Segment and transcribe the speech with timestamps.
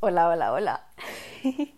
[0.00, 0.84] Hola, hola, hola.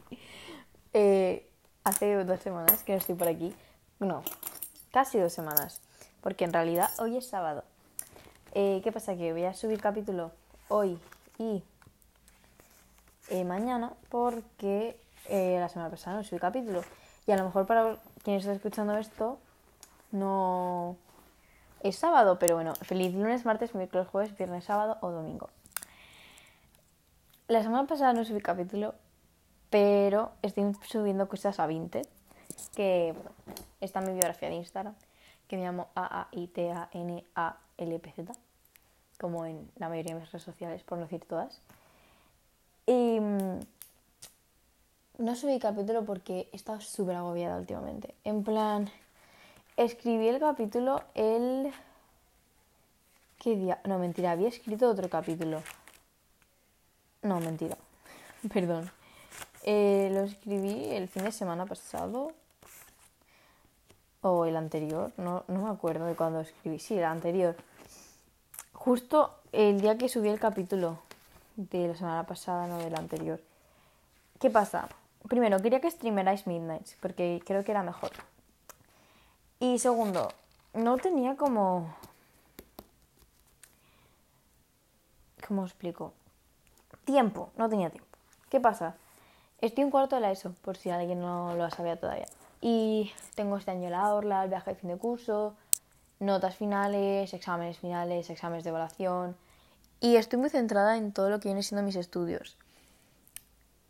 [0.93, 1.49] Eh,
[1.85, 3.55] hace dos semanas que no estoy por aquí.
[4.01, 4.25] No,
[4.91, 5.81] casi dos semanas.
[6.21, 7.65] Porque en realidad hoy es sábado.
[8.53, 9.17] Eh, ¿Qué pasa?
[9.17, 10.33] Que voy a subir capítulo
[10.69, 10.99] hoy
[11.39, 11.63] y
[13.29, 14.99] eh, mañana porque
[15.31, 16.83] la semana pasada no subí capítulo.
[17.27, 19.39] Y a lo mejor para quien está escuchando esto
[20.11, 20.97] no
[21.83, 25.49] es sábado, pero bueno, feliz lunes, martes, miércoles, jueves, viernes, sábado o domingo.
[27.51, 28.95] La semana pasada no subí capítulo,
[29.71, 32.07] pero estoy subiendo cosas a Vinted,
[32.77, 33.33] que bueno,
[33.81, 34.95] está en mi biografía de Instagram,
[35.49, 36.43] que me llamo A-A-I-T-A-N-A-L-P-Z,
[39.19, 41.61] como en la mayoría de mis redes sociales, por no decir todas.
[42.87, 43.59] Y mm,
[45.19, 48.15] no subí capítulo porque he estado súper agobiada últimamente.
[48.23, 48.89] En plan,
[49.77, 51.73] escribí el capítulo el...
[53.41, 53.81] ¿Qué día?
[53.87, 55.65] No, mentira, había escrito otro capítulo
[57.23, 57.77] no, mentira.
[58.53, 58.91] Perdón.
[59.63, 62.33] Eh, lo escribí el fin de semana pasado.
[64.23, 65.13] O el anterior.
[65.17, 66.79] No, no me acuerdo de cuándo escribí.
[66.79, 67.57] Sí, el anterior.
[68.73, 70.99] Justo el día que subí el capítulo
[71.57, 73.41] de la semana pasada, no del anterior.
[74.39, 74.89] ¿Qué pasa?
[75.29, 78.13] Primero, quería que streamerais Midnights, porque creo que era mejor.
[79.59, 80.33] Y segundo,
[80.73, 81.95] no tenía como...
[85.47, 86.15] ¿Cómo explico?
[87.05, 88.09] Tiempo, no tenía tiempo.
[88.49, 88.97] ¿Qué pasa?
[89.61, 92.27] Estoy un cuarto de la ESO, por si alguien no lo sabía todavía.
[92.61, 95.55] Y tengo este año la orla, el viaje de fin de curso,
[96.19, 99.37] notas finales, exámenes finales, exámenes de evaluación.
[100.01, 102.57] Y estoy muy centrada en todo lo que viene siendo mis estudios.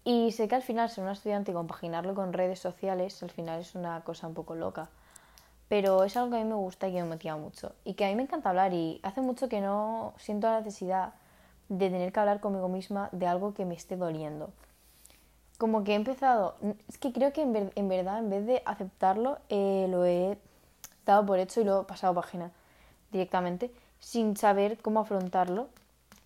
[0.04, 3.60] Y sé que al final ser una estudiante y compaginarlo con redes sociales, al final
[3.60, 4.88] es una cosa un poco loca.
[5.68, 7.74] Pero es algo que a mí me gusta y que me motiva mucho.
[7.84, 11.12] Y que a mí me encanta hablar y hace mucho que no siento la necesidad
[11.70, 14.50] de tener que hablar conmigo misma de algo que me esté doliendo.
[15.56, 16.56] Como que he empezado,
[16.88, 20.36] es que creo que en, verdad en vez de aceptarlo, eh, lo he
[21.06, 22.50] dado por hecho y lo he pasado página
[23.12, 23.70] directamente,
[24.00, 25.68] sin saber cómo afrontarlo.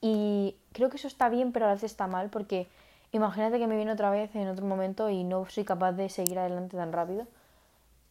[0.00, 2.66] Y creo que eso está bien, pero a veces está mal, porque
[3.12, 6.38] imagínate que me viene otra vez en otro momento y no soy capaz de seguir
[6.38, 7.26] adelante tan rápido.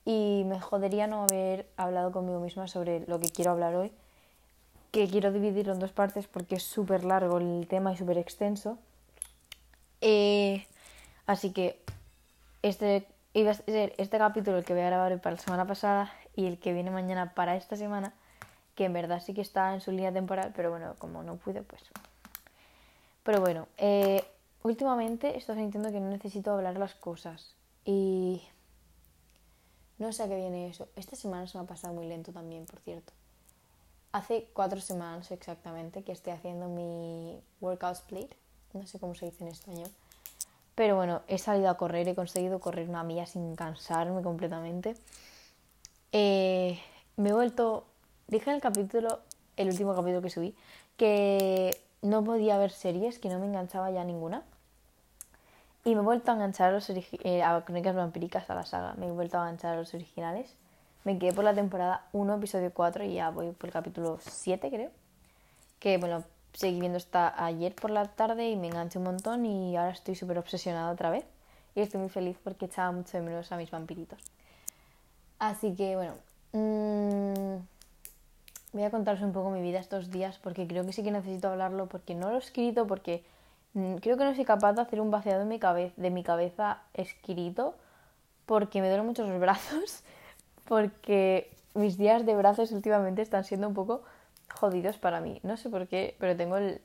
[0.05, 3.91] Y me jodería no haber hablado conmigo misma sobre lo que quiero hablar hoy
[4.93, 8.77] que quiero dividirlo en dos partes porque es súper largo el tema y súper extenso.
[10.01, 10.67] Eh,
[11.25, 11.81] así que
[12.61, 16.13] este iba a ser este capítulo el que voy a grabar para la semana pasada
[16.35, 18.13] y el que viene mañana para esta semana,
[18.75, 21.63] que en verdad sí que está en su línea temporal, pero bueno, como no pude,
[21.63, 21.81] pues...
[23.23, 24.23] Pero bueno, eh,
[24.61, 28.43] últimamente estoy sintiendo que no necesito hablar las cosas y
[29.97, 30.87] no sé a qué viene eso.
[30.95, 33.11] Esta semana se me ha pasado muy lento también, por cierto
[34.13, 38.31] hace cuatro semanas exactamente que estoy haciendo mi workout split,
[38.74, 39.90] no sé cómo se dice en español,
[40.75, 44.96] pero bueno, he salido a correr, he conseguido correr una milla sin cansarme completamente.
[46.12, 46.79] Eh,
[47.18, 47.85] me he vuelto,
[48.28, 49.19] dije en el capítulo,
[49.57, 50.56] el último capítulo que subí,
[50.95, 54.44] que no podía ver series, que no me enganchaba ya ninguna.
[55.85, 58.94] Y me he vuelto a enganchar a, los eh, a Crónicas Vampíricas, a la saga,
[58.95, 60.56] me he vuelto a enganchar a los originales
[61.03, 64.69] me quedé por la temporada 1, episodio 4 y ya voy por el capítulo 7,
[64.69, 64.91] creo.
[65.79, 69.75] Que bueno, seguí viendo hasta ayer por la tarde y me enganché un montón y
[69.75, 71.25] ahora estoy súper obsesionada otra vez.
[71.75, 74.21] Y estoy muy feliz porque echaba mucho de menos a mis vampiritos.
[75.39, 76.13] Así que bueno,
[76.53, 77.57] mmm,
[78.73, 81.49] voy a contaros un poco mi vida estos días porque creo que sí que necesito
[81.49, 83.23] hablarlo porque no lo he escrito porque
[83.73, 86.23] mm, creo que no soy capaz de hacer un vaciado de mi, cabeza, de mi
[86.23, 87.75] cabeza escrito
[88.45, 90.03] porque me duelen mucho los brazos
[90.66, 94.03] porque mis días de brazos últimamente están siendo un poco
[94.53, 95.40] jodidos para mí.
[95.44, 96.81] No sé por qué, pero tengo el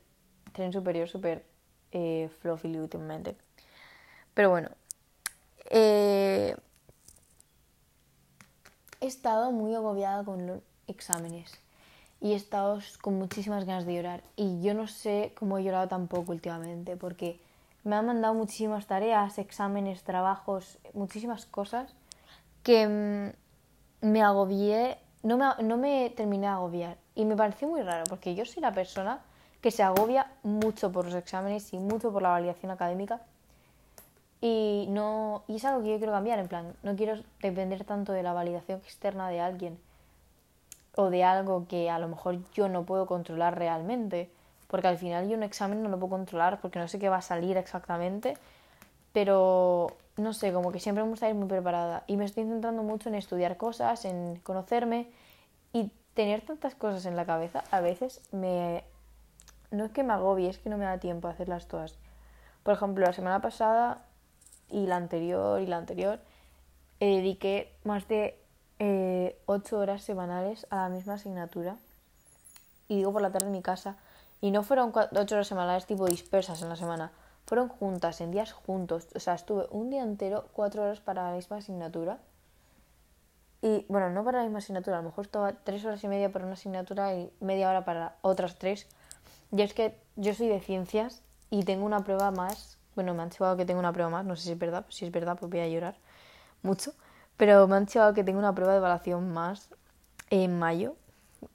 [0.53, 1.45] tren superior súper
[1.93, 3.37] eh, fluffy últimamente.
[4.35, 4.71] Pero bueno,
[5.71, 6.57] eh,
[9.01, 11.53] he estado muy agobiada con los exámenes
[12.21, 14.23] y he estado con muchísimas ganas de llorar.
[14.37, 17.41] Y yo no sé cómo he llorado tampoco últimamente, porque
[17.85, 21.95] me han mandado muchísimas tareas, exámenes, trabajos, muchísimas cosas
[22.63, 23.48] que mm,
[24.01, 26.97] me agobié, no me, no me terminé de agobiar.
[27.15, 29.21] Y me pareció muy raro, porque yo soy la persona
[29.61, 33.21] que se agobia mucho por los exámenes y mucho por la validación académica.
[34.41, 38.13] Y, no, y es algo que yo quiero cambiar, en plan, no quiero depender tanto
[38.13, 39.79] de la validación externa de alguien
[40.95, 44.31] o de algo que a lo mejor yo no puedo controlar realmente,
[44.69, 47.19] porque al final yo un examen no lo puedo controlar porque no sé qué va
[47.19, 48.35] a salir exactamente,
[49.13, 52.83] pero no sé, como que siempre me gusta ir muy preparada y me estoy centrando
[52.83, 55.09] mucho en estudiar cosas, en conocerme
[55.73, 58.85] y tener tantas cosas en la cabeza a veces me...
[59.71, 61.95] No es que me agobie, es que no me da tiempo a hacerlas todas.
[62.63, 64.05] Por ejemplo, la semana pasada
[64.71, 66.21] y la anterior y la anterior
[67.01, 68.39] eh, dediqué más de
[68.79, 71.77] eh, 8 horas semanales a la misma asignatura.
[72.89, 73.97] Y digo por la tarde en mi casa.
[74.41, 77.13] Y no fueron 8 horas semanales tipo dispersas en la semana.
[77.49, 79.09] Fueron juntas, en días juntos.
[79.15, 82.19] O sea, estuve un día entero, 4 horas para la misma asignatura.
[83.63, 86.31] Y bueno, no para la misma asignatura, a lo mejor estaba 3 horas y media
[86.31, 88.87] para una asignatura y media hora para otras 3.
[89.51, 92.77] Y es que yo soy de ciencias y tengo una prueba más.
[92.95, 95.07] Bueno, me han chivado que tengo una prueba más, no sé si es verdad, si
[95.07, 95.97] es verdad, pues voy a llorar
[96.63, 96.93] mucho.
[97.39, 99.71] Pero me han chivado que tengo una prueba de evaluación más
[100.29, 100.97] en mayo,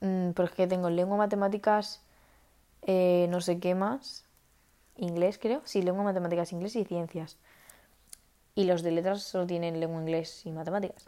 [0.00, 2.02] mm, porque tengo lengua, matemáticas,
[2.82, 4.23] eh, no sé qué más,
[4.96, 7.36] inglés creo, sí, lengua, matemáticas, inglés y ciencias.
[8.54, 11.04] Y los de letras solo tienen lengua, inglés y matemáticas.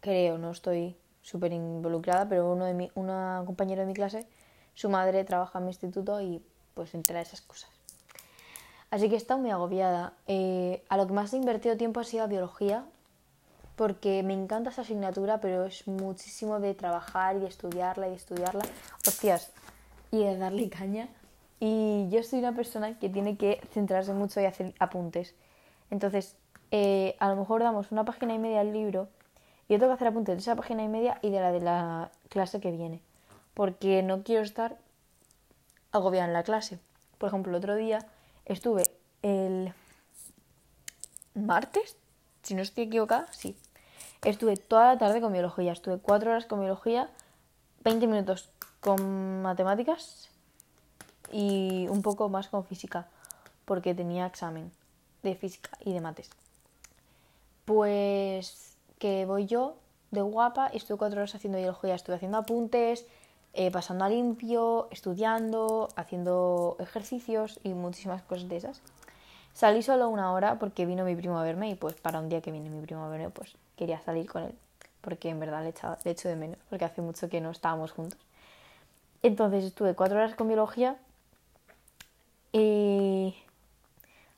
[0.00, 4.26] Creo, no estoy súper involucrada, pero uno de mi, una compañera de mi clase,
[4.74, 6.42] su madre trabaja en mi instituto y
[6.74, 7.70] pues entera esas cosas.
[8.90, 10.14] Así que he estado muy agobiada.
[10.26, 12.84] Eh, a lo que más he invertido tiempo ha sido a biología,
[13.76, 18.64] porque me encanta esa asignatura, pero es muchísimo de trabajar y estudiarla y de estudiarla.
[19.06, 19.52] Hostias,
[20.10, 21.08] y de darle caña.
[21.60, 25.34] Y yo soy una persona que tiene que centrarse mucho y hacer apuntes.
[25.90, 26.36] Entonces,
[26.70, 29.08] eh, a lo mejor damos una página y media al libro
[29.68, 31.60] y yo tengo que hacer apuntes de esa página y media y de la de
[31.60, 33.02] la clase que viene.
[33.52, 34.78] Porque no quiero estar
[35.92, 36.78] agobiada en la clase.
[37.18, 38.06] Por ejemplo, el otro día
[38.46, 38.84] estuve
[39.22, 39.74] el
[41.34, 41.96] martes,
[42.42, 43.54] si no estoy equivocada, sí.
[44.22, 45.72] Estuve toda la tarde con biología.
[45.72, 47.10] Estuve cuatro horas con biología,
[47.84, 50.29] 20 minutos con matemáticas
[51.32, 53.06] y un poco más con física,
[53.64, 54.70] porque tenía examen
[55.22, 56.30] de física y de mates.
[57.64, 59.76] Pues que voy yo
[60.10, 63.06] de guapa estuve cuatro horas haciendo biología, estuve haciendo apuntes,
[63.52, 68.82] eh, pasando a limpio, estudiando, haciendo ejercicios y muchísimas cosas de esas.
[69.54, 72.40] Salí solo una hora porque vino mi primo a verme y pues para un día
[72.40, 74.54] que viene mi primo a verme pues quería salir con él
[75.00, 77.92] porque en verdad le, echaba, le echo de menos porque hace mucho que no estábamos
[77.92, 78.18] juntos.
[79.22, 80.96] Entonces estuve cuatro horas con biología
[82.52, 83.34] y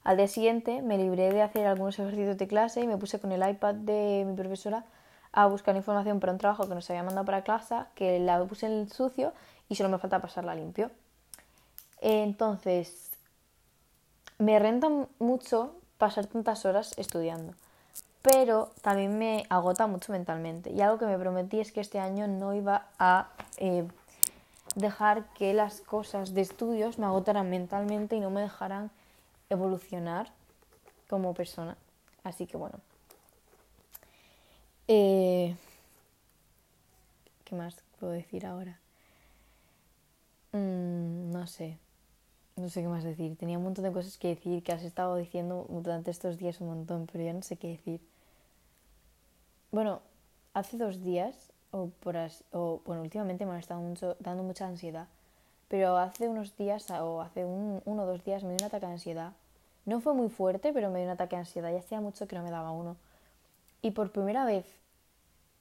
[0.05, 3.33] al día siguiente me libré de hacer algunos ejercicios de clase y me puse con
[3.33, 4.85] el iPad de mi profesora
[5.33, 8.67] a buscar información para un trabajo que nos había mandado para clase, que la puse
[8.67, 9.33] en el sucio
[9.69, 10.91] y solo me falta pasarla limpio.
[12.01, 13.11] Entonces,
[14.39, 14.89] me renta
[15.19, 17.55] mucho pasar tantas horas estudiando,
[18.21, 20.71] pero también me agota mucho mentalmente.
[20.71, 23.87] Y algo que me prometí es que este año no iba a eh,
[24.75, 28.91] dejar que las cosas de estudios me agotaran mentalmente y no me dejaran
[29.51, 30.33] evolucionar
[31.09, 31.77] como persona.
[32.25, 32.79] Así que bueno.
[34.89, 35.55] Eh,
[37.45, 38.79] ¿Qué más puedo decir ahora?
[40.53, 41.79] Mm, no sé.
[42.57, 43.37] No sé qué más decir.
[43.37, 46.69] Tenía un montón de cosas que decir que has estado diciendo durante estos días un
[46.69, 48.01] montón, pero ya no sé qué decir.
[49.71, 50.03] Bueno,
[50.55, 52.17] hace dos días o, por
[52.53, 53.83] o bueno, últimamente me han estado
[54.21, 55.09] dando mucha ansiedad,
[55.69, 58.87] pero hace unos días o hace un, uno o dos días me dio un ataque
[58.87, 59.33] de ansiedad.
[59.85, 61.73] No fue muy fuerte, pero me dio un ataque de ansiedad.
[61.73, 62.97] Ya hacía mucho que no me daba uno.
[63.81, 64.67] Y por primera vez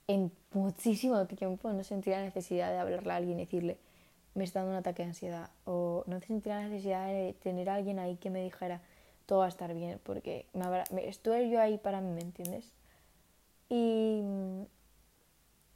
[0.08, 3.78] en muchísimo tiempo no sentí la necesidad de hablarle a alguien y decirle,
[4.36, 5.50] me está dando un ataque de ansiedad.
[5.66, 8.82] O no sentí la necesidad de tener alguien ahí que me dijera,
[9.26, 12.74] todo va a estar bien, porque me habrá, estuve yo ahí para mí, ¿me entiendes?
[13.70, 14.22] Y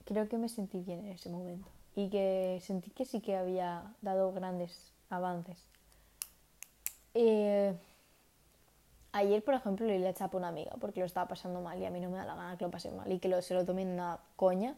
[0.05, 3.93] creo que me sentí bien en ese momento y que sentí que sí que había
[4.01, 5.57] dado grandes avances.
[7.13, 7.73] Eh,
[9.13, 11.89] ayer, por ejemplo, le eché a una amiga porque lo estaba pasando mal y a
[11.89, 13.65] mí no me da la gana que lo pase mal y que lo, se lo
[13.65, 14.75] tomen una coña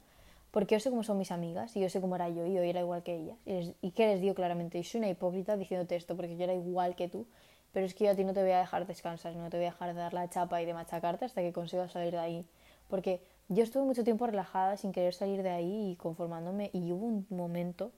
[0.51, 2.61] porque yo sé cómo son mis amigas y yo sé cómo era yo y yo
[2.61, 3.37] era igual que ellas.
[3.45, 6.53] Y, y que les digo claramente, yo soy una hipócrita diciéndote esto porque yo era
[6.53, 7.27] igual que tú,
[7.73, 9.65] pero es que yo a ti no te voy a dejar descansar, no te voy
[9.65, 12.45] a dejar de dar la chapa y de machacarte hasta que consigas salir de ahí.
[12.87, 17.05] Porque yo estuve mucho tiempo relajada sin querer salir de ahí y conformándome y hubo
[17.05, 17.91] un momento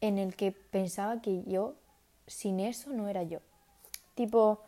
[0.00, 1.74] en el que pensaba que yo
[2.26, 3.38] sin eso no era yo.
[4.14, 4.60] Tipo,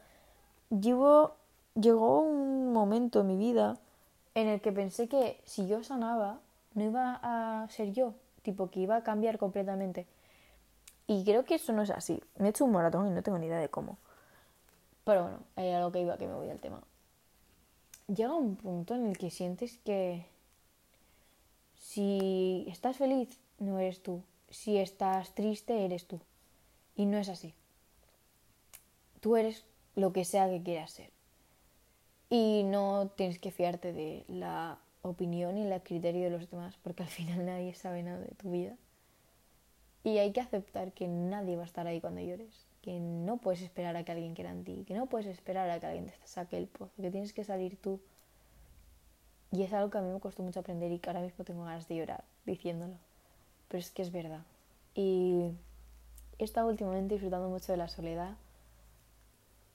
[0.70, 1.34] llevo,
[1.74, 3.78] llegó un momento en mi vida
[4.34, 6.40] en el que pensé que si yo sanaba
[6.74, 10.06] no iba a ser yo, tipo que iba a cambiar completamente.
[11.06, 12.22] Y creo que eso no es así.
[12.38, 13.98] Me he hecho un maratón y no tengo ni idea de cómo.
[15.04, 16.80] Pero bueno, hay algo que iba que me voy al tema
[18.08, 20.26] llega un punto en el que sientes que
[21.76, 24.22] si estás feliz, no eres tú.
[24.50, 26.20] Si estás triste, eres tú.
[26.96, 27.54] Y no es así.
[29.20, 31.10] Tú eres lo que sea que quieras ser.
[32.30, 37.02] Y no tienes que fiarte de la opinión y el criterio de los demás, porque
[37.02, 38.76] al final nadie sabe nada de tu vida.
[40.02, 42.63] Y hay que aceptar que nadie va a estar ahí cuando llores.
[42.84, 45.80] Que no puedes esperar a que alguien quiera en ti, que no puedes esperar a
[45.80, 47.98] que alguien te saque el pozo, que tienes que salir tú.
[49.52, 51.64] Y es algo que a mí me costó mucho aprender y que ahora mismo tengo
[51.64, 52.96] ganas de llorar diciéndolo.
[53.68, 54.42] Pero es que es verdad.
[54.94, 55.52] Y
[56.38, 58.36] he estado últimamente disfrutando mucho de la soledad.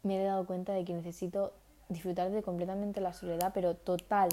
[0.03, 1.53] Me he dado cuenta de que necesito
[1.87, 4.29] disfrutar de completamente la soledad, pero total.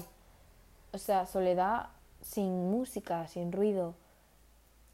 [0.91, 1.87] O sea, soledad
[2.21, 3.95] sin música, sin ruido.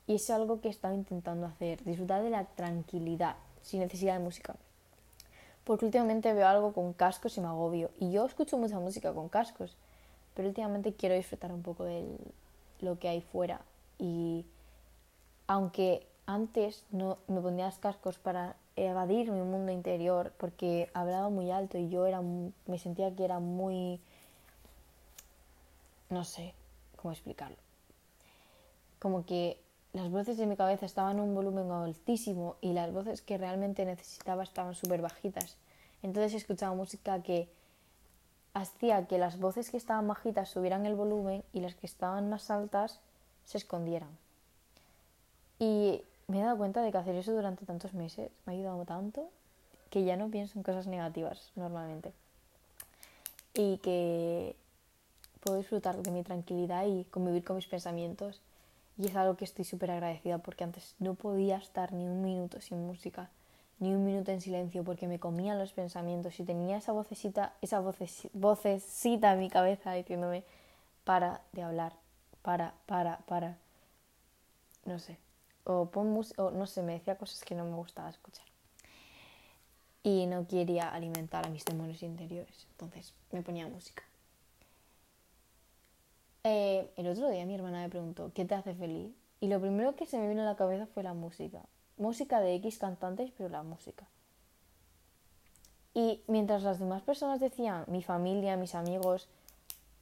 [0.07, 4.19] Y es algo que he estado intentando hacer, disfrutar de la tranquilidad, sin necesidad de
[4.19, 4.55] música.
[5.63, 7.89] Porque últimamente veo algo con cascos y me agobio.
[7.99, 9.75] Y yo escucho mucha música con cascos,
[10.35, 12.05] pero últimamente quiero disfrutar un poco de
[12.81, 13.61] lo que hay fuera.
[13.97, 14.45] Y
[15.47, 21.77] aunque antes no me ponía cascos para evadir mi mundo interior porque hablaba muy alto
[21.77, 23.99] y yo era me sentía que era muy
[26.09, 26.53] no sé
[26.95, 27.57] cómo explicarlo
[28.99, 29.59] como que
[29.93, 33.85] las voces de mi cabeza estaban en un volumen altísimo y las voces que realmente
[33.85, 35.57] necesitaba estaban súper bajitas
[36.01, 37.49] entonces escuchaba música que
[38.53, 42.51] hacía que las voces que estaban bajitas subieran el volumen y las que estaban más
[42.51, 42.99] altas
[43.45, 44.09] se escondieran
[45.59, 48.85] y me he dado cuenta de que hacer eso durante tantos meses me ha ayudado
[48.85, 49.29] tanto
[49.93, 52.13] que ya no pienso en cosas negativas normalmente.
[53.53, 54.55] Y que
[55.39, 58.41] puedo disfrutar de mi tranquilidad y convivir con mis pensamientos.
[58.97, 62.61] Y es algo que estoy súper agradecida porque antes no podía estar ni un minuto
[62.61, 63.29] sin música,
[63.79, 67.79] ni un minuto en silencio porque me comían los pensamientos y tenía esa vocecita, esa
[67.79, 70.43] vocecita en mi cabeza diciéndome
[71.03, 71.93] para de hablar,
[72.41, 73.57] para, para, para.
[74.85, 75.17] No sé,
[75.63, 78.45] o pon música, o no sé, me decía cosas que no me gustaba escuchar.
[80.03, 84.03] Y no quería alimentar a mis demonios interiores, entonces me ponía música.
[86.43, 89.13] Eh, el otro día mi hermana me preguntó, ¿qué te hace feliz?
[89.39, 91.61] Y lo primero que se me vino a la cabeza fue la música.
[91.97, 94.07] Música de X cantantes, pero la música.
[95.93, 99.27] Y mientras las demás personas decían, mi familia, mis amigos,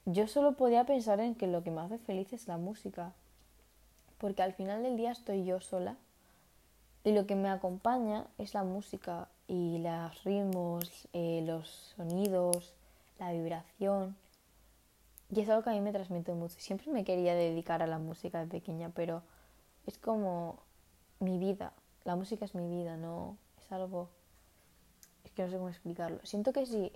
[0.06, 3.14] yo solo podía pensar en que lo que me hace feliz es la música
[4.22, 5.98] porque al final del día estoy yo sola
[7.04, 12.72] y lo que me acompaña es la música y los ritmos, eh, los sonidos,
[13.18, 14.16] la vibración.
[15.34, 16.56] Y es algo que a mí me transmite mucho.
[16.60, 19.24] Siempre me quería dedicar a la música de pequeña, pero
[19.88, 20.60] es como
[21.20, 21.74] mi vida.
[22.04, 24.10] La música es mi vida, no es algo...
[25.24, 26.20] Es que no sé cómo explicarlo.
[26.24, 26.92] Siento que si...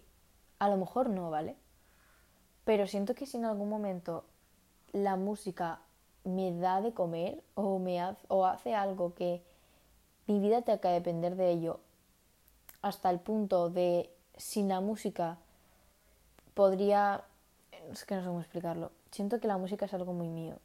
[0.59, 1.55] A lo mejor no, ¿vale?
[2.65, 4.25] Pero siento que si en algún momento
[4.91, 5.79] la música
[6.23, 9.43] me da de comer o, me hace, o hace algo que
[10.27, 11.79] mi vida tenga que depender de ello
[12.81, 15.37] hasta el punto de sin la música
[16.53, 17.23] podría
[17.91, 20.57] es que no sé cómo explicarlo siento que la música es algo muy mío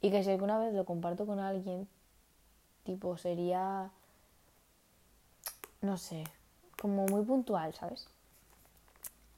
[0.00, 1.88] y que si alguna vez lo comparto con alguien
[2.84, 3.90] tipo sería
[5.80, 6.24] no sé
[6.80, 8.08] como muy puntual sabes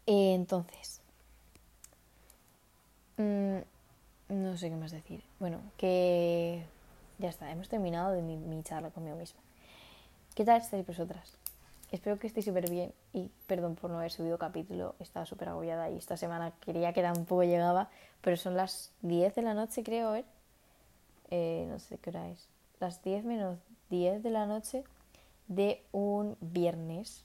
[0.07, 1.01] entonces
[3.19, 3.59] mmm,
[4.29, 5.23] no sé qué más decir.
[5.39, 6.65] Bueno, que
[7.19, 9.41] ya está, hemos terminado de mi, charla conmigo misma.
[10.35, 11.35] ¿Qué tal estáis vosotras?
[11.91, 15.91] Espero que estéis súper bien y perdón por no haber subido capítulo, estaba súper agobiada
[15.91, 17.89] y esta semana quería que tampoco llegaba,
[18.21, 20.27] pero son las 10 de la noche creo, ver,
[21.31, 22.47] eh, no sé qué hora es,
[22.79, 24.85] las 10 menos 10 de la noche
[25.47, 27.25] de un viernes,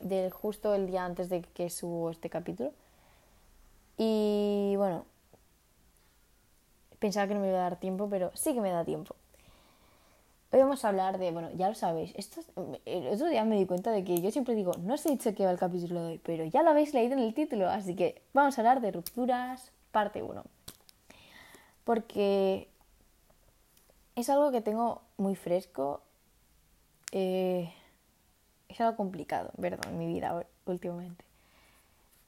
[0.00, 2.72] del justo el día antes de que subo este capítulo.
[3.96, 5.06] Y bueno,
[7.04, 9.14] Pensaba que no me iba a dar tiempo, pero sí que me da tiempo.
[10.54, 12.40] Hoy vamos a hablar de, bueno, ya lo sabéis, esto,
[12.84, 15.34] el otro día me di cuenta de que yo siempre digo, no os he dicho
[15.34, 17.96] que va el capítulo de hoy, pero ya lo habéis leído en el título, así
[17.96, 20.44] que vamos a hablar de rupturas, parte 1.
[21.82, 22.68] Porque
[24.14, 26.02] es algo que tengo muy fresco,
[27.10, 27.74] eh,
[28.68, 29.90] es algo complicado, ¿verdad?
[29.90, 31.24] En mi vida últimamente.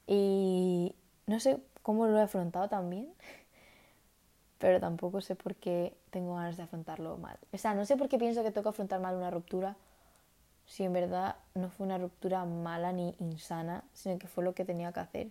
[0.08, 0.96] Y
[1.28, 3.08] no sé cómo lo he afrontado también
[4.58, 7.38] pero tampoco sé por qué tengo ganas de afrontarlo mal.
[7.52, 9.76] O sea, no sé por qué pienso que tengo que afrontar mal una ruptura
[10.66, 14.64] si en verdad no fue una ruptura mala ni insana, sino que fue lo que
[14.64, 15.30] tenía que hacer.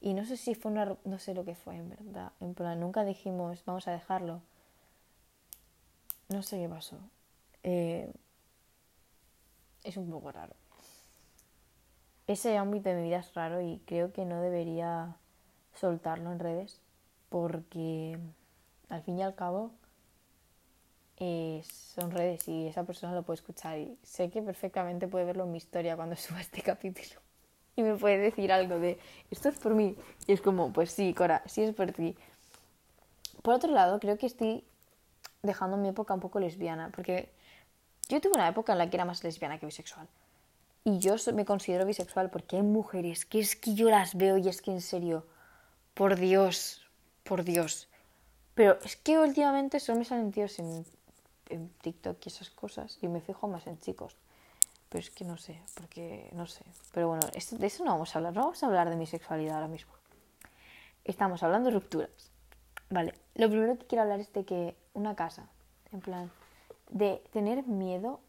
[0.00, 0.96] Y no sé si fue una...
[1.04, 2.32] no sé lo que fue en verdad.
[2.40, 4.42] En plan, nunca dijimos, vamos a dejarlo.
[6.28, 6.98] No sé qué pasó.
[7.62, 8.12] Eh,
[9.84, 10.54] es un poco raro.
[12.26, 15.16] Ese ámbito de mi vida es raro y creo que no debería
[15.74, 16.80] soltarlo en redes
[17.28, 18.18] porque
[18.88, 19.72] al fin y al cabo
[21.18, 25.44] eh, son redes y esa persona lo puede escuchar y sé que perfectamente puede verlo
[25.44, 27.20] en mi historia cuando suba este capítulo
[27.74, 28.98] y me puede decir algo de
[29.30, 32.16] esto es por mí y es como pues sí Cora sí es por ti
[33.42, 34.64] por otro lado creo que estoy
[35.42, 37.30] dejando mi época un poco lesbiana porque
[38.08, 40.06] Yo tuve una época en la que era más lesbiana que bisexual.
[40.84, 44.48] Y yo me considero bisexual porque hay mujeres que es que yo las veo y
[44.48, 45.26] es que en serio,
[45.94, 46.86] por Dios,
[47.24, 47.88] por Dios.
[48.56, 50.86] Pero es que últimamente solo me salen tíos en,
[51.50, 54.16] en TikTok y esas cosas y me fijo más en chicos.
[54.88, 56.64] Pero es que no sé, porque no sé.
[56.92, 59.56] Pero bueno, de eso no vamos a hablar, no vamos a hablar de mi sexualidad
[59.56, 59.92] ahora mismo.
[61.04, 62.30] Estamos hablando de rupturas.
[62.88, 65.48] Vale, lo primero que quiero hablar es de que una casa,
[65.92, 66.30] en plan,
[66.88, 68.20] de tener miedo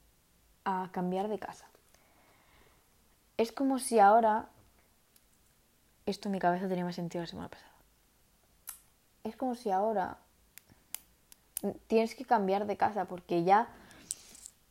[0.66, 1.68] a cambiar de casa.
[3.38, 4.50] Es como si ahora,
[6.06, 7.72] esto en mi cabeza tenía más sentido la semana pasada,
[9.30, 10.18] es como si ahora
[11.88, 13.68] tienes que cambiar de casa porque ya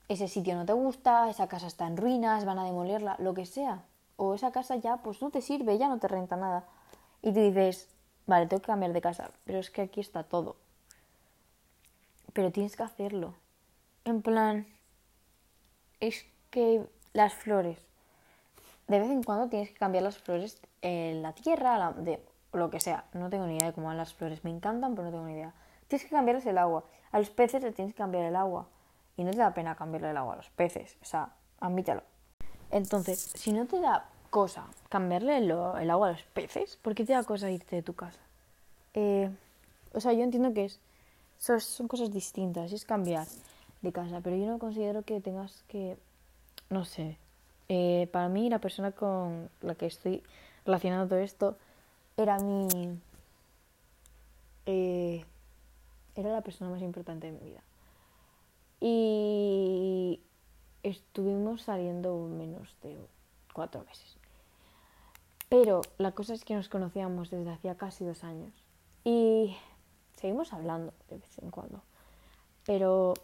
[0.08, 3.46] ese sitio no te gusta, esa casa está en ruinas, van a demolerla, lo que
[3.46, 3.82] sea.
[4.16, 6.64] O esa casa ya pues no te sirve, ya no te renta nada.
[7.22, 7.88] Y tú dices,
[8.26, 10.56] vale, tengo que cambiar de casa, pero es que aquí está todo.
[12.32, 13.34] Pero tienes que hacerlo.
[14.04, 14.66] En plan,
[16.00, 17.78] es que las flores,
[18.86, 22.24] de vez en cuando tienes que cambiar las flores en la tierra, de
[22.58, 23.04] lo que sea.
[23.12, 24.44] No tengo ni idea de cómo van las flores.
[24.44, 25.52] Me encantan, pero no tengo ni idea.
[25.88, 26.84] Tienes que cambiarles el agua.
[27.12, 28.66] A los peces les tienes que cambiar el agua.
[29.16, 30.96] Y no te da pena cambiarle el agua a los peces.
[31.02, 32.02] O sea, admítalo.
[32.70, 37.12] Entonces, si no te da cosa cambiarle el, agua a los peces, ¿por qué te
[37.12, 38.20] da cosa irte de tu casa?
[38.94, 39.30] Eh,
[39.92, 40.80] o sea, yo entiendo que es,
[41.38, 42.72] son, son cosas distintas.
[42.72, 43.26] Es cambiar
[43.82, 45.96] de casa, pero yo no considero que tengas que,
[46.70, 47.18] no sé,
[47.68, 50.22] eh, para mí la persona con la que estoy
[50.64, 51.56] relacionando todo esto
[52.16, 52.98] era mi,
[54.66, 55.24] eh,
[56.14, 57.62] era la persona más importante de mi vida.
[58.80, 60.20] Y
[60.82, 62.96] estuvimos saliendo menos de
[63.52, 64.16] cuatro meses.
[65.48, 68.52] Pero la cosa es que nos conocíamos desde hacía casi dos años.
[69.04, 69.56] Y
[70.16, 71.82] seguimos hablando de vez en cuando.
[72.64, 73.14] Pero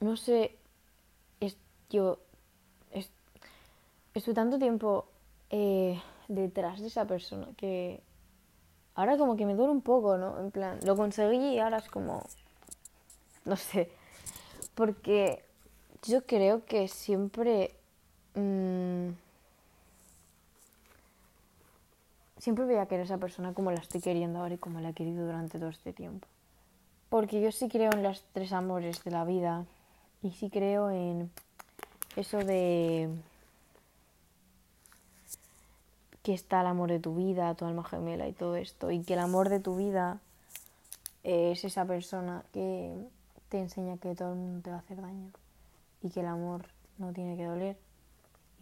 [0.00, 0.58] no sé,
[1.38, 1.56] es,
[1.88, 2.18] yo
[4.14, 5.06] estoy tanto tiempo
[5.50, 6.00] eh,
[6.34, 8.02] detrás de esa persona que
[8.94, 10.38] ahora como que me duele un poco, ¿no?
[10.40, 12.22] En plan, lo conseguí y ahora es como,
[13.44, 13.90] no sé,
[14.74, 15.44] porque
[16.02, 17.74] yo creo que siempre...
[18.34, 19.10] Mmm,
[22.38, 24.88] siempre voy a querer a esa persona como la estoy queriendo ahora y como la
[24.88, 26.26] he querido durante todo este tiempo.
[27.08, 29.64] Porque yo sí creo en los tres amores de la vida,
[30.22, 31.30] y sí creo en
[32.16, 33.08] eso de
[36.22, 38.90] que está el amor de tu vida, tu alma gemela y todo esto.
[38.90, 40.20] Y que el amor de tu vida
[41.22, 42.94] es esa persona que
[43.48, 45.30] te enseña que todo el mundo te va a hacer daño.
[46.02, 46.66] Y que el amor
[46.98, 47.76] no tiene que doler.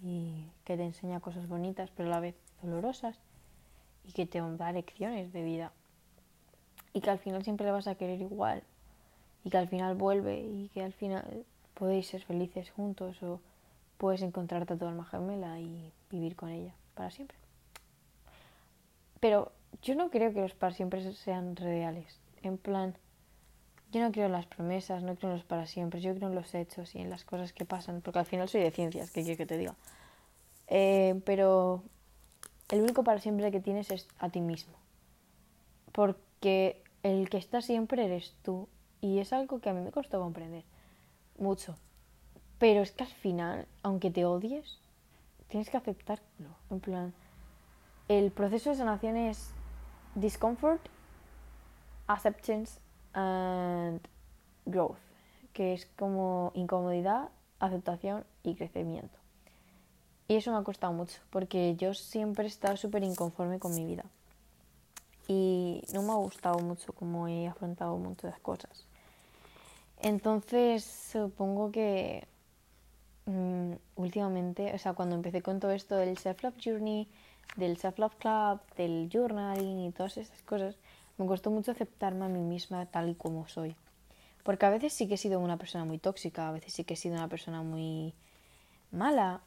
[0.03, 3.19] Y que te enseña cosas bonitas, pero a la vez dolorosas.
[4.07, 5.73] Y que te da lecciones de vida.
[6.93, 8.63] Y que al final siempre le vas a querer igual
[9.45, 11.45] y que al final vuelve y que al final
[11.75, 13.41] podéis ser felices juntos o
[13.99, 17.40] puedes encontrarte a tu alma gemela y vivir con ella para siempre.
[19.21, 19.53] Pero
[19.83, 22.19] yo no creo que los para siempre sean reales.
[22.43, 22.97] En plan,
[23.93, 26.35] yo no creo en las promesas, no creo en los para siempre, yo creo en
[26.35, 29.23] los hechos y en las cosas que pasan, porque al final soy de ciencias, ¿qué
[29.23, 29.75] quiero que te diga?
[30.69, 31.83] Eh, pero
[32.71, 34.75] el único para siempre que tienes es a ti mismo.
[35.93, 38.69] Porque el que está siempre eres tú
[39.01, 40.65] y es algo que a mí me costó comprender
[41.39, 41.77] mucho.
[42.59, 44.79] Pero es que al final, aunque te odies,
[45.49, 46.51] tienes que aceptarlo.
[46.71, 47.15] En plan,
[48.11, 49.53] el proceso de sanación es
[50.17, 50.81] discomfort,
[52.09, 52.81] acceptance
[53.13, 54.01] and
[54.67, 54.99] growth,
[55.53, 57.29] que es como incomodidad,
[57.61, 59.17] aceptación y crecimiento.
[60.27, 63.87] Y eso me ha costado mucho, porque yo siempre he estado súper inconforme con mi
[63.87, 64.05] vida.
[65.29, 68.87] Y no me ha gustado mucho cómo he afrontado muchas cosas.
[70.01, 72.27] Entonces, supongo que
[73.27, 77.09] mm, últimamente, o sea, cuando empecé con todo esto del Self-Love Journey,
[77.57, 80.77] del Self-Love Club, del journaling y todas esas cosas,
[81.19, 83.77] me costó mucho aceptarme a mí misma tal y como soy.
[84.43, 86.95] Porque a veces sí que he sido una persona muy tóxica, a veces sí que
[86.95, 88.15] he sido una persona muy
[88.91, 89.41] mala.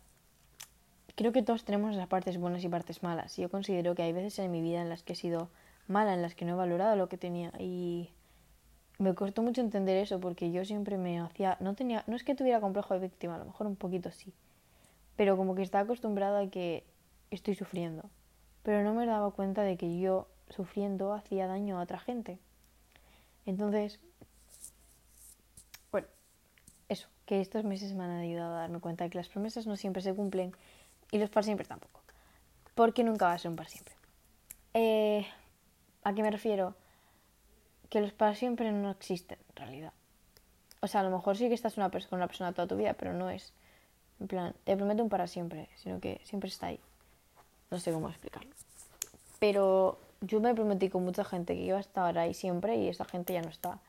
[1.16, 3.38] Creo que todos tenemos las partes buenas y partes malas.
[3.38, 5.50] Yo considero que hay veces en mi vida en las que he sido
[5.88, 8.10] mala, en las que no he valorado lo que tenía y
[9.00, 12.36] me costó mucho entender eso porque yo siempre me hacía, no tenía, no es que
[12.36, 14.34] tuviera complejo de víctima, a lo mejor un poquito sí,
[15.16, 16.84] pero como que estaba acostumbrada a que
[17.36, 18.10] estoy sufriendo,
[18.64, 22.40] pero no me daba cuenta de que yo sufriendo hacía daño a otra gente.
[23.46, 24.00] Entonces,
[25.92, 26.08] bueno,
[26.90, 29.76] eso, que estos meses me han ayudado a darme cuenta de que las promesas no
[29.76, 30.54] siempre se cumplen
[31.12, 32.02] y los para siempre tampoco,
[32.76, 33.96] porque nunca va a ser un para siempre.
[34.74, 35.26] Eh,
[36.04, 36.76] ¿A qué me refiero?
[37.94, 39.94] que los para siempre no existen en realidad.
[40.82, 42.96] O sea, a lo mejor sí que estás una con una persona toda tu vida,
[42.96, 43.54] pero no es.
[44.20, 46.80] En plan, te prometo un para siempre, sino que siempre está ahí.
[47.74, 48.52] No sé cómo explicarlo.
[49.40, 53.04] Pero yo me prometí con mucha gente que iba a estar ahí siempre y esa
[53.04, 53.80] gente ya no está.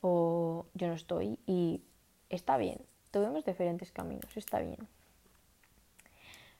[0.00, 1.80] O yo no estoy y
[2.30, 2.80] está bien.
[3.12, 4.88] Tuvimos diferentes caminos, está bien.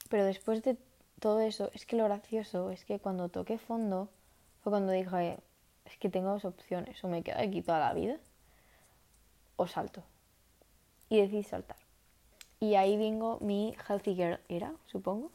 [0.09, 0.77] Pero después de
[1.19, 4.09] todo eso, es que lo gracioso es que cuando toqué fondo
[4.63, 5.41] fue cuando dije,
[5.85, 8.19] es que tengo dos opciones, o me quedo aquí toda la vida
[9.57, 10.05] o salto.
[11.09, 11.79] Y decidí saltar.
[12.61, 15.33] Y ahí vengo mi Healthy Girl era, supongo,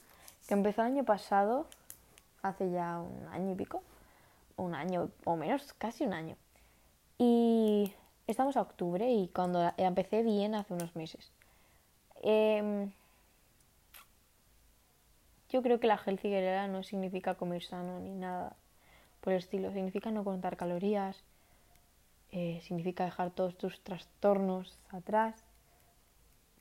[0.47, 1.67] que empezó el año pasado
[2.41, 3.83] hace ya un año y pico,
[4.55, 6.35] un año o menos, casi un año.
[7.17, 7.93] Y
[8.27, 11.31] estamos a octubre y cuando empecé bien hace unos meses.
[12.23, 12.91] Em,
[15.49, 16.29] yo creo que la healthy
[16.69, 18.55] no significa comer sano ni nada
[19.21, 19.71] por el estilo.
[19.71, 21.23] Significa no contar calorías,
[22.31, 25.43] eh, significa dejar todos tus trastornos atrás,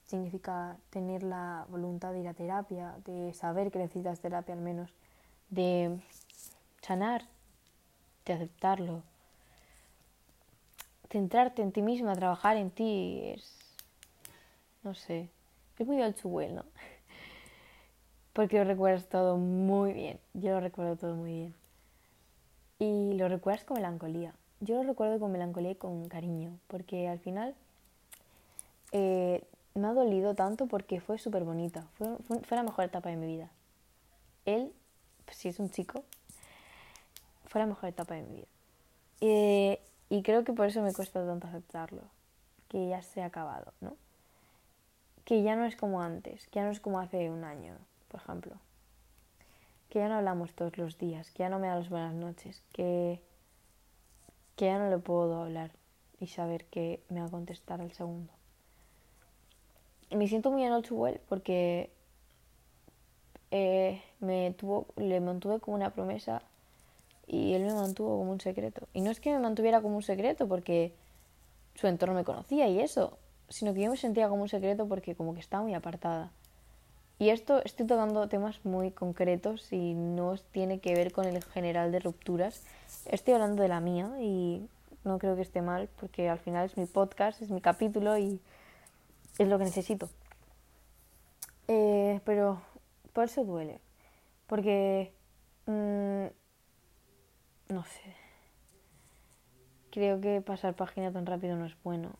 [0.06, 4.92] significa tener la voluntad de ir a terapia, de saber que necesitas terapia al menos
[5.50, 5.98] de
[6.80, 7.22] sanar,
[8.24, 9.02] de aceptarlo,
[11.10, 13.58] centrarte en ti misma, trabajar en ti, es,
[14.82, 15.28] no sé,
[15.78, 16.64] es muy well, ¿no?
[18.32, 21.54] Porque lo recuerdas todo muy bien, yo lo recuerdo todo muy bien.
[22.78, 24.34] Y lo recuerdas con melancolía.
[24.60, 27.54] Yo lo recuerdo con melancolía y con cariño, porque al final
[28.92, 29.42] eh,
[29.76, 33.26] me ha dolido tanto porque fue súper bonita, fue, fue la mejor etapa de mi
[33.26, 33.50] vida.
[34.44, 34.72] Él
[35.26, 36.04] pues, si es un chico,
[37.44, 38.46] fue la mejor etapa de mi vida.
[39.20, 42.02] Eh, y creo que por eso me cuesta tanto aceptarlo,
[42.68, 43.96] que ya se ha acabado, ¿no?
[45.24, 47.76] Que ya no es como antes, que ya no es como hace un año,
[48.08, 48.56] por ejemplo.
[49.90, 52.62] Que ya no hablamos todos los días, que ya no me da las buenas noches,
[52.72, 53.20] que,
[54.54, 55.72] que ya no le puedo hablar
[56.20, 58.32] y saber que me va a contestar al segundo.
[60.10, 61.90] Me siento muy en well porque
[63.50, 66.42] eh, me tuvo, le mantuve como una promesa
[67.26, 68.86] y él me mantuvo como un secreto.
[68.92, 70.92] Y no es que me mantuviera como un secreto porque
[71.74, 75.14] su entorno me conocía y eso, sino que yo me sentía como un secreto porque
[75.14, 76.30] como que estaba muy apartada.
[77.18, 81.90] Y esto estoy tocando temas muy concretos y no tiene que ver con el general
[81.90, 82.62] de rupturas.
[83.06, 84.68] Estoy hablando de la mía y
[85.04, 88.38] no creo que esté mal porque al final es mi podcast, es mi capítulo y
[89.38, 90.08] es lo que necesito.
[91.68, 92.62] Eh, pero
[93.12, 93.80] por eso duele.
[94.46, 95.12] Porque...
[95.66, 96.26] Mm,
[97.68, 98.16] no sé.
[99.90, 102.12] Creo que pasar página tan rápido no es bueno.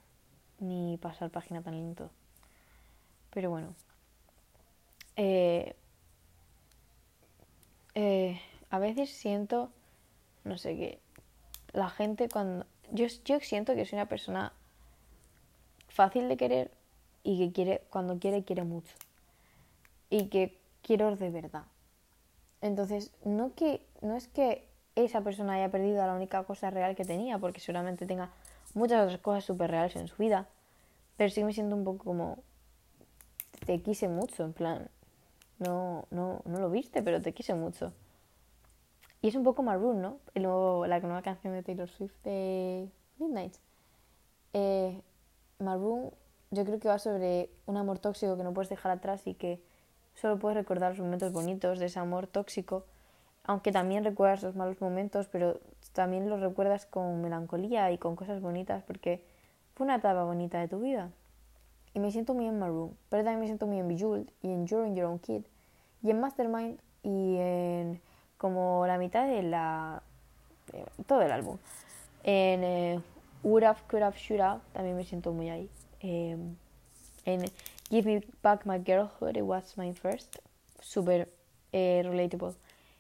[0.59, 2.11] Ni pasar página tan lento.
[3.31, 3.75] Pero bueno.
[5.17, 5.75] Eh,
[7.95, 9.71] eh, a veces siento,
[10.45, 11.01] no sé qué,
[11.73, 12.67] la gente cuando...
[12.93, 14.53] Yo, yo siento que soy una persona
[15.89, 16.76] fácil de querer
[17.27, 18.95] y que quiere, cuando quiere, quiere mucho.
[20.11, 21.65] Y que quiero de verdad.
[22.61, 27.05] Entonces, no, que, no es que esa persona haya perdido la única cosa real que
[27.05, 28.31] tenía, porque seguramente tenga
[28.75, 30.47] muchas otras cosas súper reales en su vida,
[31.17, 32.39] pero sí me siento un poco como,
[33.67, 34.89] te quise mucho, en plan,
[35.59, 37.93] no, no, no lo viste, pero te quise mucho.
[39.21, 40.21] Y es un poco Maroon, ¿no?
[40.35, 43.57] El la nueva canción de Taylor Swift de Midnight.
[44.53, 45.03] Eh,
[45.59, 46.13] Maroon
[46.51, 49.61] yo creo que va sobre un amor tóxico que no puedes dejar atrás y que
[50.17, 52.85] Solo puedes recordar los momentos bonitos de ese amor tóxico,
[53.45, 55.61] aunque también recuerdas los malos momentos, pero
[55.93, 59.23] también los recuerdas con melancolía y con cosas bonitas porque
[59.75, 61.11] fue una etapa bonita de tu vida.
[61.93, 64.67] Y me siento muy en Maroon, pero también me siento muy en Bejeweled y en
[64.67, 65.43] You're Your Own Kid
[66.03, 68.01] y en Mastermind y en
[68.39, 70.03] como la mitad de la
[70.73, 71.59] eh, todo el álbum.
[72.25, 73.01] En eh,
[73.43, 75.69] Would Have, Could Have, Should Have también me siento muy ahí.
[76.09, 76.37] Eh,
[77.25, 77.45] en
[77.91, 80.39] Give Me Back My Girlhood, It Was My First,
[80.81, 81.29] super
[81.73, 82.55] eh, relatable.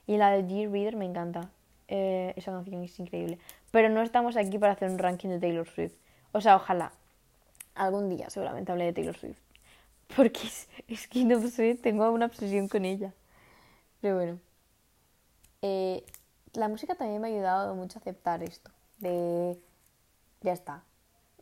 [0.08, 1.50] Y la de Dear Reader me encanta.
[1.86, 3.38] Eh, esa canción es increíble.
[3.70, 5.94] Pero no estamos aquí para hacer un ranking de Taylor Swift.
[6.32, 6.92] O sea, ojalá.
[7.76, 9.38] Algún día seguramente hable de Taylor Swift.
[10.16, 10.40] Porque
[10.88, 13.14] es, que no sé, tengo una obsesión con ella.
[14.00, 14.40] Pero bueno.
[15.62, 16.04] Eh,
[16.54, 18.70] la música también me ha ayudado mucho a aceptar esto.
[18.98, 19.56] De...
[20.40, 20.82] Ya está.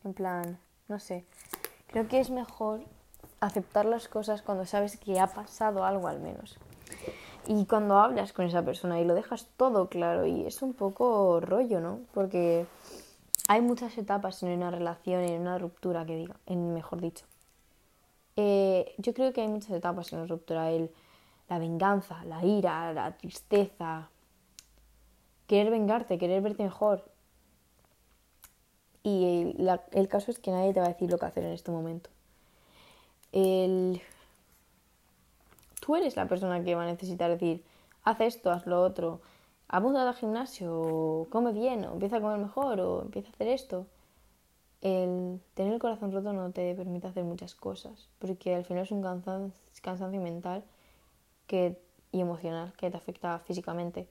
[0.03, 1.25] En plan, no sé.
[1.87, 2.81] Creo que es mejor
[3.39, 6.57] aceptar las cosas cuando sabes que ha pasado algo al menos.
[7.47, 11.39] Y cuando hablas con esa persona y lo dejas todo claro y es un poco
[11.41, 11.99] rollo, ¿no?
[12.13, 12.65] Porque
[13.47, 17.25] hay muchas etapas en una relación, en una ruptura, que diga, en mejor dicho.
[18.35, 20.71] Eh, yo creo que hay muchas etapas en una ruptura.
[20.71, 20.91] El,
[21.47, 24.09] la venganza, la ira, la tristeza,
[25.45, 27.11] querer vengarte, querer verte mejor.
[29.05, 29.55] Y
[29.91, 32.09] el, caso es que nadie te va a decir lo que hacer en este momento.
[33.31, 34.01] El...
[35.79, 37.63] Tú eres la persona que va a necesitar decir,
[38.03, 39.21] haz esto, haz lo otro,
[39.67, 43.85] apunta al gimnasio, come bien, o empieza a comer mejor, o empieza a hacer esto.
[44.81, 48.91] El tener el corazón roto no te permite hacer muchas cosas, porque al final es
[48.91, 50.63] un cansancio mental
[51.45, 51.79] que,
[52.11, 54.07] y emocional que te afecta físicamente.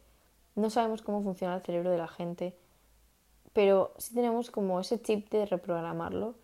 [0.54, 2.56] No sabemos cómo funciona el cerebro de la gente,
[3.54, 6.34] pero sí tenemos como ese chip de reprogramarlo.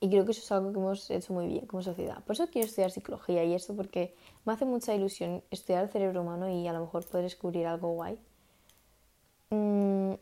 [0.00, 2.22] Y creo que eso es algo que hemos hecho muy bien como sociedad.
[2.24, 6.22] Por eso quiero estudiar psicología y eso, porque me hace mucha ilusión estudiar el cerebro
[6.22, 8.16] humano y a lo mejor poder descubrir algo guay.
[9.50, 10.14] Mm,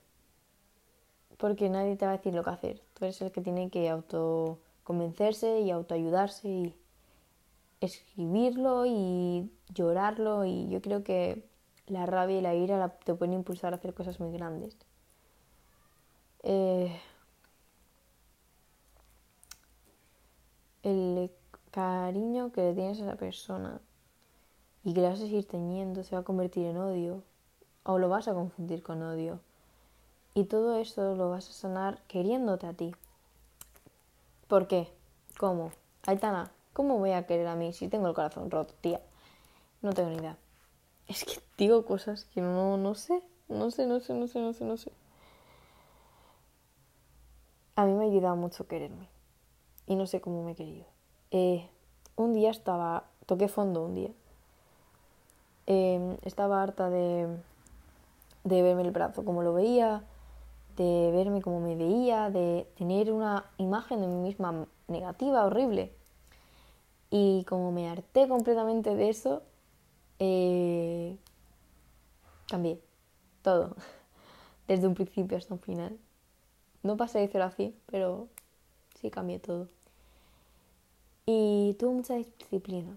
[1.37, 2.83] porque nadie te va a decir lo que hacer.
[2.95, 6.75] Tú eres el que tiene que autoconvencerse y autoayudarse y
[7.83, 10.47] escribirlo y llorarlo.
[10.47, 11.45] Y yo creo que
[11.87, 14.79] la rabia y la ira te pueden impulsar a hacer cosas muy grandes.
[16.49, 16.97] Eh,
[20.85, 21.29] el
[21.73, 23.81] cariño que le tienes a esa persona
[24.85, 27.25] y que le vas a seguir teniendo se va a convertir en odio
[27.83, 29.41] o lo vas a confundir con odio.
[30.35, 32.95] Y todo eso lo vas a sanar queriéndote a ti.
[34.47, 34.87] ¿Por qué?
[35.39, 35.73] ¿Cómo?
[36.07, 39.01] Aitana, ¿cómo voy a querer a mí si tengo el corazón roto, tía?
[39.83, 40.37] No tengo ni idea.
[41.09, 44.53] Es que digo cosas que no, no sé, no sé, no sé, no sé, no
[44.53, 44.93] sé, no sé.
[47.77, 49.09] A mí me ha ayudado mucho quererme.
[49.87, 50.87] Y no sé cómo me he querido.
[51.31, 51.69] Eh,
[52.17, 54.11] un día estaba, toqué fondo un día.
[55.67, 57.29] Em, estaba harta de,
[58.45, 60.05] de verme el brazo como lo veía,
[60.77, 65.93] de verme como me veía, de tener una imagen de mí misma negativa, horrible.
[67.11, 69.43] Y como me harté completamente de eso,
[70.19, 71.19] eh,
[72.49, 72.81] cambié
[73.43, 73.77] todo,
[74.69, 75.99] desde un principio hasta un final.
[76.87, 78.29] No pasé de 0 a 100, pero
[79.01, 79.67] sí cambié todo.
[81.27, 82.97] Y tuve mucha disciplina.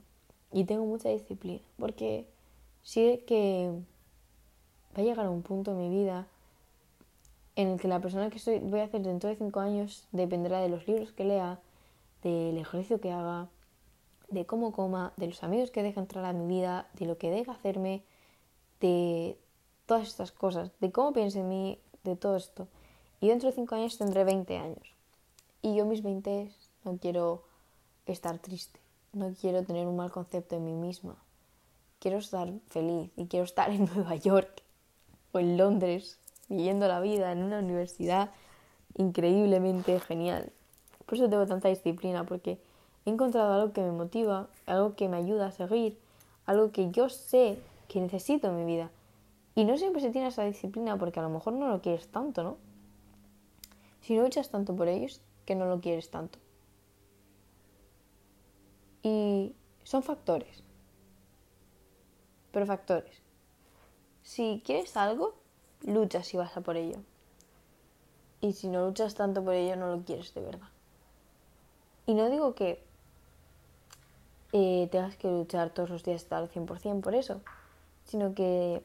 [0.52, 1.62] Y tengo mucha disciplina.
[1.80, 2.28] Porque
[2.84, 3.72] sé que
[4.96, 6.28] va a llegar un punto en mi vida
[7.56, 10.70] en el que la persona que voy a hacer dentro de 5 años dependerá de
[10.70, 11.60] los libros que lea,
[12.22, 13.50] del ejercicio que haga,
[14.30, 17.32] de cómo coma, de los amigos que deje entrar a mi vida, de lo que
[17.32, 18.04] deje hacerme,
[18.82, 19.36] de
[19.88, 22.68] todas estas cosas, de cómo piense en mí, de todo esto.
[23.22, 24.94] Y dentro de 5 años tendré 20 años.
[25.62, 26.52] Y yo mis 20
[26.86, 27.44] no quiero
[28.06, 28.80] estar triste,
[29.14, 31.16] no quiero tener un mal concepto de mí misma.
[32.00, 34.64] Quiero estar feliz y quiero estar en Nueva York
[35.34, 38.32] o en Londres viviendo la vida en una universidad
[38.98, 40.52] increíblemente genial.
[41.06, 42.60] Por eso tengo tanta disciplina, porque
[43.06, 45.98] he encontrado algo que me motiva, algo que me ayuda a seguir,
[46.46, 48.92] algo que yo sé que necesito en mi vida.
[49.56, 52.44] Y no siempre se tiene esa disciplina porque a lo mejor no lo quieres tanto,
[52.44, 52.58] ¿no?
[54.02, 56.40] Si no luchas tanto por ellos, que no lo quieres tanto.
[59.04, 60.64] Y son factores.
[62.52, 63.22] Pero factores.
[64.24, 65.36] Si quieres algo,
[65.82, 67.00] luchas y vas a por ello.
[68.42, 70.70] Y si no luchas tanto por ello, no lo quieres de verdad.
[72.06, 72.84] Y no digo que
[74.52, 77.42] eh, tengas que luchar todos los días hasta al 100% por eso,
[78.06, 78.82] sino que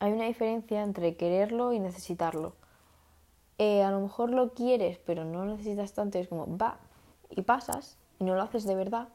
[0.00, 2.54] hay una diferencia entre quererlo y necesitarlo.
[3.62, 6.78] Eh, a lo mejor lo quieres, pero no lo necesitas tanto, es como va
[7.28, 9.08] y pasas y no lo haces de verdad,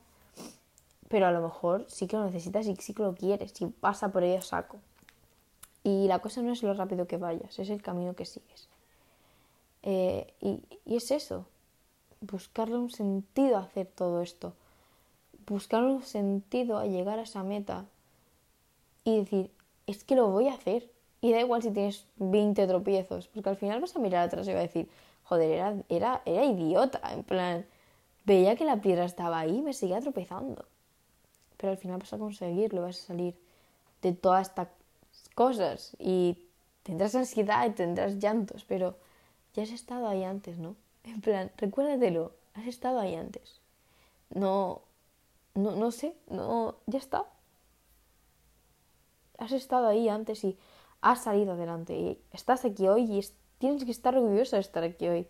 [1.08, 4.12] pero a lo mejor sí que lo necesitas y sí que lo quieres y pasa
[4.12, 4.78] por ello saco.
[5.84, 8.70] Y la cosa no es lo rápido que vayas, es el camino que sigues.
[9.82, 11.48] Eh, y, y, es eso,
[12.22, 14.54] buscarle un sentido a hacer todo esto,
[15.48, 17.86] buscarle un sentido a llegar a esa meta
[19.04, 19.50] y decir,
[19.88, 20.92] es que lo voy a hacer.
[21.26, 24.52] Y da igual si tienes 20 tropiezos, porque al final vas a mirar atrás y
[24.52, 24.88] vas a decir,
[25.24, 27.66] joder, era, era, era idiota, en plan,
[28.26, 30.66] veía que la piedra estaba ahí y me seguía tropezando.
[31.58, 33.36] Pero al final vas a conseguirlo, vas a salir
[34.04, 34.68] de todas estas
[35.34, 36.46] cosas y
[36.84, 38.96] tendrás ansiedad y tendrás llantos, pero
[39.56, 40.76] ya has estado ahí antes, ¿no?
[41.06, 43.62] En plan, recuérdatelo, has estado ahí antes.
[44.30, 44.84] No,
[45.56, 47.26] no, no sé, no, ya está.
[49.40, 50.56] Has estado ahí antes y
[51.02, 53.26] has salido adelante y estás aquí hoy y
[53.60, 55.28] tienes que estar orgulloso de estar aquí hoy.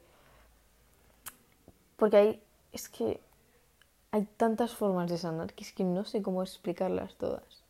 [1.98, 3.20] Porque hay, es que
[4.12, 7.64] hay tantas formas de sanar que es que no sé cómo explicarlas todas.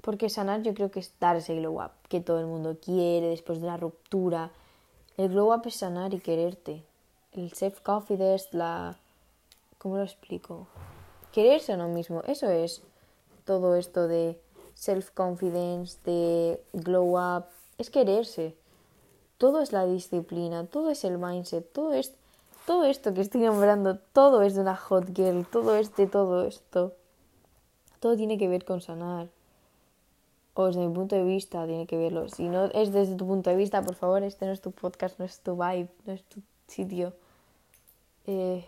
[0.00, 3.28] Porque sanar yo creo que es dar ese glow up que todo el mundo quiere
[3.28, 4.50] después de la ruptura.
[5.16, 6.84] El glow up es sanar y quererte.
[7.32, 8.98] El self-confidence, la...
[9.78, 10.66] ¿Cómo lo explico?
[11.32, 12.22] Quererse a uno mismo.
[12.26, 12.82] Eso es
[13.44, 14.38] todo esto de
[14.84, 17.46] self-confidence, de glow up.
[17.78, 18.54] Es quererse.
[19.38, 22.14] todo es la disciplina, todo es el mindset, todo es
[22.66, 26.46] todo esto que estoy nombrando, todo es de una hot girl, todo es de todo
[26.46, 26.94] esto.
[28.00, 29.28] Todo tiene que ver con sanar.
[30.54, 32.28] O desde mi punto de vista tiene que verlo.
[32.28, 35.18] Si no es desde tu punto de vista, por favor, este no es tu podcast,
[35.18, 37.12] no es tu vibe, no es tu sitio.
[38.26, 38.64] Eh...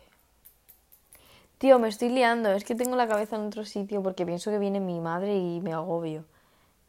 [1.58, 4.58] Tío, me estoy liando, es que tengo la cabeza en otro sitio porque pienso que
[4.58, 6.24] viene mi madre y me agobio.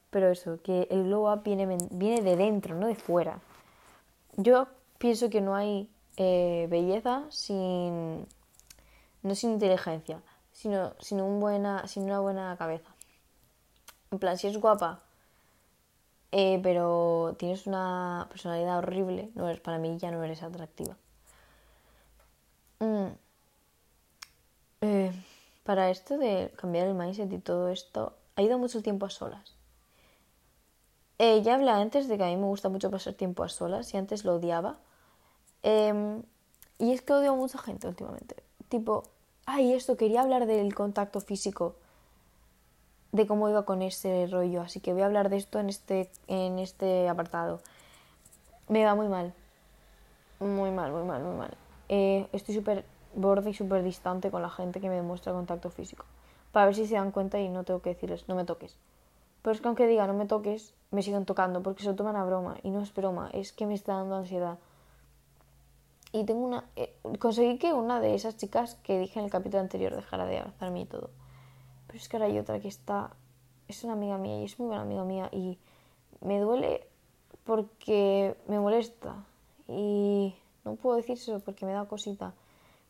[0.10, 3.40] Pero eso, que el glow up viene, viene de dentro, no de fuera.
[4.36, 8.28] Yo pienso que no hay eh, belleza sin.
[9.24, 12.94] no sin inteligencia, sino, sin, un buena, una buena cabeza.
[14.12, 15.02] En plan, si es guapa,
[16.32, 20.98] eh, pero tienes una personalidad horrible, no eres para mí, ya no eres atractiva.
[22.80, 23.27] Mm.
[24.82, 25.12] Eh,
[25.64, 29.56] para esto de cambiar el mindset y todo esto, ha ido mucho tiempo a solas.
[31.20, 33.94] Eh, ya hablé antes de que a mí me gusta mucho pasar tiempo a solas
[33.94, 34.78] y antes lo odiaba.
[35.64, 36.22] Em,
[36.78, 38.36] y es que odio a mucha gente últimamente.
[38.70, 39.04] Tipo,
[39.46, 41.76] ay, esto, quería hablar del contacto físico,
[43.12, 46.12] de cómo iba con ese rollo, así que voy a hablar de esto en este,
[46.28, 47.62] en este apartado.
[48.68, 49.34] Me va muy mal.
[50.40, 51.58] Muy mal, muy mal, muy mal.
[51.90, 52.86] Eh, estoy súper
[53.18, 56.06] borde y súper distante con la gente que me demuestra contacto físico.
[56.52, 58.78] Para ver si se dan cuenta y no tengo que decirles, no me toques.
[59.42, 62.16] Pero es que aunque diga no me toques, me siguen tocando porque se lo toman
[62.16, 62.58] a broma.
[62.64, 64.58] Y no es broma, es que me está dando ansiedad.
[66.12, 66.64] Y tengo una.
[66.76, 70.40] Eh, conseguí que una de esas chicas que dije en el capítulo anterior dejara de
[70.40, 71.10] abrazarme y todo.
[71.88, 73.12] Pero es que ahora hay otra que está.
[73.68, 75.30] Es una amiga mía y es muy buena amiga mía.
[75.32, 75.58] Y
[76.22, 76.88] me duele
[77.44, 79.16] porque me molesta.
[79.68, 82.34] Y no puedo decir eso porque me da cosita.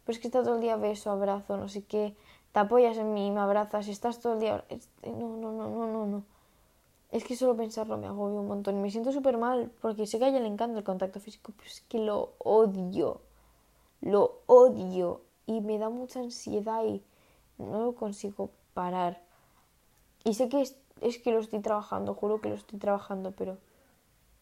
[0.07, 2.15] Pero es que está todo el día beso, abrazo, no sé qué.
[2.53, 3.89] Te apoyas en mí, me abrazas.
[3.89, 4.63] Estás todo el día.
[5.03, 6.23] No, no, no, no, no, no.
[7.11, 8.81] Es que solo pensarlo me agobia un montón.
[8.81, 11.67] Me siento súper mal porque sé que a ella le encanta el contacto físico, pero
[11.67, 13.19] es que lo odio.
[13.99, 15.23] Lo odio.
[15.45, 17.03] Y me da mucha ansiedad y
[17.57, 19.21] no lo consigo parar.
[20.23, 20.61] Y sé que
[21.01, 23.57] es que lo estoy trabajando, juro que lo estoy trabajando, pero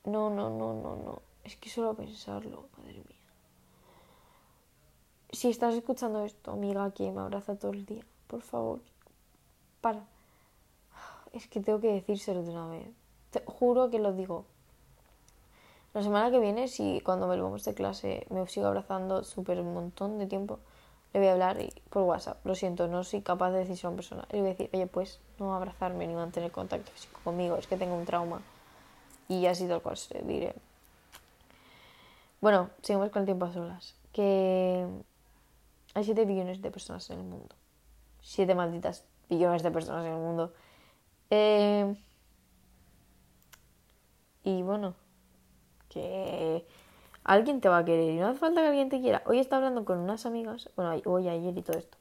[0.04, 1.21] no, no, no, no, no.
[1.43, 3.14] Es que solo pensarlo, madre mía.
[5.36, 8.80] Si estás escuchando esto, amiga que me abraza todo el día, por favor,
[9.82, 10.00] para
[11.34, 12.88] es que tengo que decírselo de una vez.
[13.32, 14.45] Te juro que lo digo.
[15.93, 20.19] La semana que viene, si cuando volvamos de clase me sigo abrazando súper un montón
[20.19, 20.60] de tiempo,
[21.12, 21.58] le voy a hablar
[21.89, 22.45] por WhatsApp.
[22.45, 24.28] Lo siento, no soy capaz de decírselo a una persona.
[24.32, 27.76] Le voy a decir, oye, pues no abrazarme ni mantener contacto físico conmigo, es que
[27.76, 28.41] tengo un trauma.
[29.28, 30.56] Y así tal cual se diré.
[32.39, 33.95] Bueno, seguimos con el tiempo a solas.
[34.13, 34.88] Que
[35.96, 37.56] hay 7 billones de personas en el mundo.
[38.22, 40.54] 7 malditas billones de personas en el mundo.
[41.30, 41.96] Eh,
[44.44, 44.94] y bueno,
[45.90, 46.68] que
[47.24, 49.24] alguien te va a querer y no hace falta que alguien te quiera.
[49.26, 51.98] Hoy estaba hablando con unas amigas, bueno, hoy, ayer y todo esto.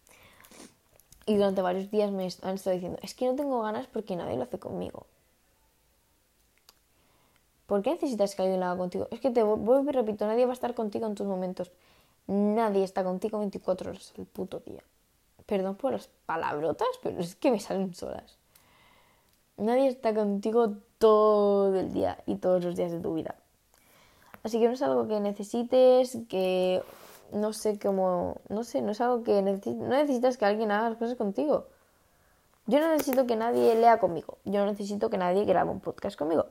[1.26, 4.36] Y durante varios días me han estado diciendo, es que no tengo ganas porque nadie
[4.36, 5.06] lo hace conmigo.
[7.66, 9.08] ¿Por qué necesitas que alguien lo haga contigo?
[9.10, 11.70] Es que te vuelvo y repito, nadie va a estar contigo en tus momentos.
[12.26, 14.82] Nadie está contigo 24 horas el puto día.
[15.46, 18.38] Perdón por las palabrotas, pero es que me salen solas.
[19.56, 23.36] Nadie está contigo todo el día y todos los días de tu vida.
[24.42, 26.82] Así que no es algo que necesites, que
[27.32, 30.98] no sé cómo, no sé, no es algo que no necesitas que alguien haga las
[30.98, 31.66] cosas contigo.
[32.66, 34.38] Yo no necesito que nadie lea conmigo.
[34.44, 36.46] Yo no necesito que nadie grabe un podcast conmigo.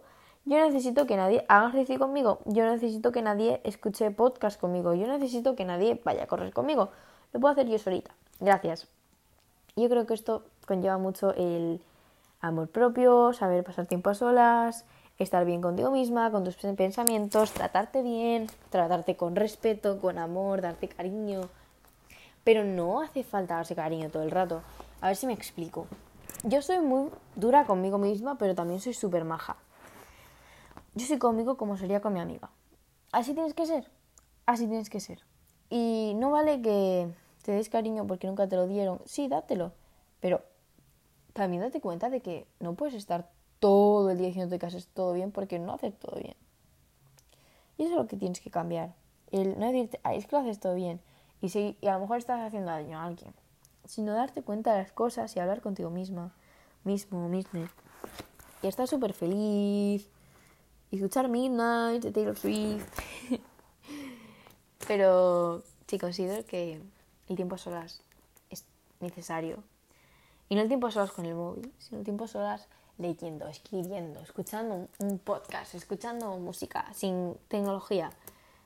[0.46, 2.40] Yo necesito que nadie haga ejercicio conmigo.
[2.46, 4.94] Yo necesito que nadie escuche podcast conmigo.
[4.94, 6.90] Yo necesito que nadie vaya a correr conmigo.
[7.32, 8.12] Lo puedo hacer yo solita.
[8.42, 8.88] Gracias.
[9.78, 11.82] Yo creo que esto conlleva mucho el
[12.42, 14.86] amor propio, saber pasar tiempo a solas,
[15.18, 20.90] estar bien contigo misma, con tus pensamientos, tratarte bien, tratarte con respeto, con amor, darte
[20.90, 21.50] cariño.
[22.44, 24.62] Pero no hace falta darse cariño todo el rato.
[25.00, 25.88] A ver si me explico.
[26.44, 29.56] Yo soy muy dura conmigo misma, pero también soy súper maja.
[30.96, 32.52] Yo soy conmigo como sería con mi amiga.
[33.12, 33.90] Así tienes que ser.
[34.46, 35.20] Así tienes que ser.
[35.70, 37.08] Y no vale que
[37.44, 39.02] te des cariño porque nunca te lo dieron.
[39.06, 39.72] Sí, dátelo.
[40.20, 40.42] Pero
[41.34, 43.30] también date cuenta de que no puedes estar
[43.60, 46.36] todo el día diciendo que haces todo bien porque no haces todo bien.
[47.78, 48.94] Y eso es lo que tienes que cambiar.
[49.32, 51.02] El no decirte, es que lo haces todo bien.
[51.42, 53.34] Y, si, y a lo mejor estás haciendo daño a alguien.
[53.86, 56.34] Sino darte cuenta de las cosas y hablar contigo misma,
[56.84, 57.68] mismo, mismo.
[58.62, 60.08] Y estar súper feliz.
[60.94, 62.86] Y escuchar Midnight de Taylor Swift.
[64.88, 66.80] Pero sí considero que
[67.30, 68.04] el tiempo a solas
[68.52, 68.64] es
[69.00, 69.64] necesario
[70.50, 72.68] y no el tiempo solas con el móvil, sino el tiempo solas
[73.00, 78.12] leyendo, escribiendo, escuchando un podcast, escuchando música, sin tecnología.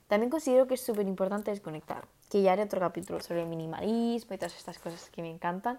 [0.06, 4.34] También considero que es súper importante desconectar, que ya haré otro capítulo sobre el minimalismo
[4.34, 5.78] y todas estas cosas que me encantan.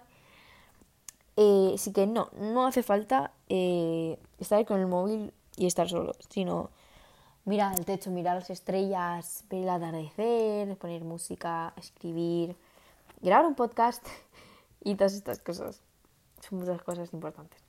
[1.36, 6.14] Eh, así que no, no hace falta eh, estar con el móvil y estar solo,
[6.30, 6.70] sino
[7.44, 12.56] mirar al techo, mirar las estrellas, ver el atardecer, poner música, escribir,
[13.20, 14.02] grabar un podcast
[14.82, 15.82] y todas estas cosas.
[16.40, 17.60] Son muchas cosas importantes.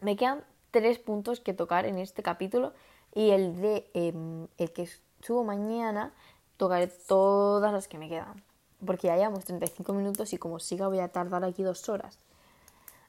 [0.00, 2.72] Me quedan tres puntos que tocar en este capítulo
[3.12, 4.88] y el de em, el que
[5.20, 6.14] subo mañana
[6.56, 8.44] tocaré todas las que me quedan.
[8.86, 12.16] Porque ya llevamos 35 minutos y como siga voy a tardar aquí dos horas.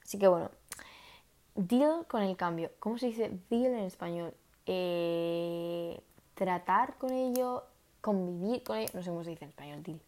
[0.02, 0.50] Así que bueno,
[1.54, 2.70] deal con el cambio.
[2.78, 4.34] ¿Cómo se dice deal en español?
[4.66, 6.00] Eh,
[6.34, 7.64] tratar con ello,
[8.00, 8.90] convivir con ello.
[8.94, 10.00] No sé cómo se dice en español, deal.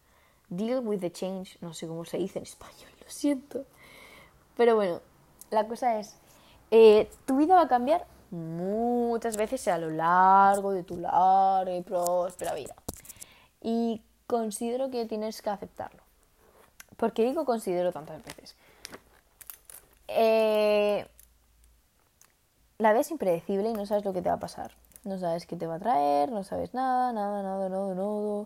[0.49, 1.57] Deal with the change.
[1.61, 3.65] No sé cómo se dice en español, lo siento.
[4.55, 5.01] Pero bueno,
[5.51, 6.15] la cosa es,
[6.71, 11.81] eh, tu vida va a cambiar muchas veces a lo largo de tu larga y
[11.81, 12.75] próspera vida.
[13.61, 16.01] Y considero que tienes que aceptarlo.
[16.97, 18.55] ¿Por qué digo considero tantas veces?
[20.07, 21.07] Eh,
[22.77, 24.71] la vida es impredecible y no sabes lo que te va a pasar.
[25.03, 28.45] No sabes qué te va a traer, no sabes nada, nada, nada, nada, nada.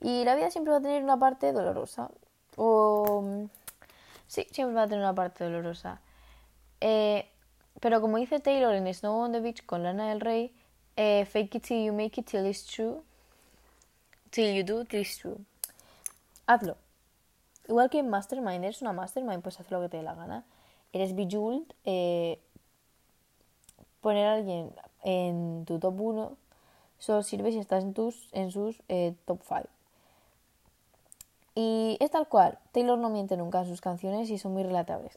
[0.00, 2.10] Y la vida siempre va a tener una parte dolorosa.
[2.56, 3.46] O...
[4.28, 6.00] Sí, siempre va a tener una parte dolorosa.
[6.80, 7.28] Eh,
[7.80, 10.52] pero como dice Taylor en Snow on the Beach con Lana del Rey,
[10.96, 13.02] eh, fake it till you make it till it's true.
[14.30, 15.38] Till you do, till it's true.
[16.46, 16.76] Hazlo.
[17.68, 20.44] Igual que en Mastermind, eres una Mastermind, pues haz lo que te dé la gana.
[20.92, 22.40] Eres Bejeweled, eh,
[24.08, 26.32] poner a alguien en tu top 1
[26.98, 29.64] solo sirve si estás en, tus, en sus eh, top 5.
[31.54, 35.14] Y es tal cual, Taylor no miente nunca en sus canciones y son muy relatables.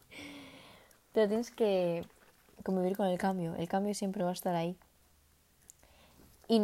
[1.12, 2.06] Pero tienes que
[2.64, 4.74] convivir con el cambio, el cambio siempre va a estar ahí.
[6.48, 6.62] Y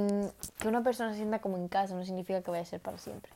[0.58, 2.96] que una persona se sienta como en casa no significa que vaya a ser para
[2.96, 3.32] siempre.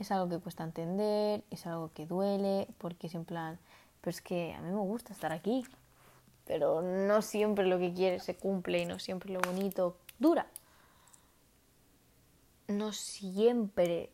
[0.00, 3.60] Es algo que cuesta entender, es algo que duele, porque es en plan,
[4.00, 5.64] pero es que a mí me gusta estar aquí,
[6.46, 10.46] pero no siempre lo que quieres se cumple y no siempre lo bonito dura.
[12.68, 14.10] No siempre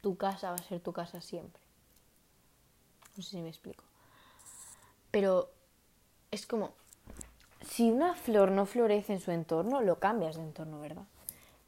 [0.00, 1.60] tu casa va a ser tu casa siempre.
[3.16, 3.84] No sé si me explico.
[5.10, 5.50] Pero
[6.30, 6.74] es como,
[7.62, 11.06] si una flor no florece en su entorno, lo cambias de entorno, ¿verdad?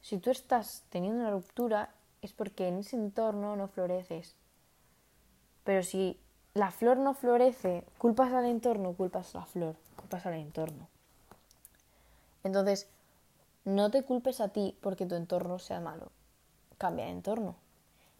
[0.01, 4.35] Si tú estás teniendo una ruptura, es porque en ese entorno no floreces.
[5.63, 6.19] Pero si
[6.53, 10.87] la flor no florece, culpas al entorno, culpas a la flor, culpas al entorno.
[12.43, 12.87] Entonces,
[13.63, 16.11] no te culpes a ti porque tu entorno sea malo.
[16.77, 17.55] Cambia de entorno.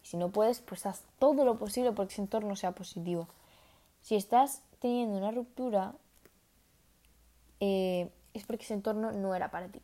[0.02, 3.28] Si no puedes, pues haz todo lo posible porque ese entorno sea positivo.
[4.02, 5.94] Si estás teniendo una ruptura,
[7.60, 9.80] eh, es porque ese entorno no era para ti.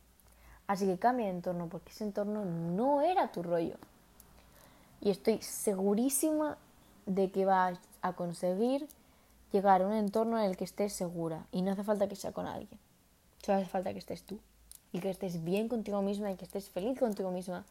[0.67, 3.77] Así que cambia de entorno porque ese entorno no era tu rollo.
[5.01, 6.57] Y estoy segurísima
[7.05, 8.87] de que vas a conseguir
[9.51, 11.45] llegar a un entorno en el que estés segura.
[11.51, 12.79] Y no hace falta que sea con alguien.
[13.43, 14.39] Solo hace falta que estés tú.
[14.91, 17.65] Y que estés bien contigo misma y que estés feliz contigo misma.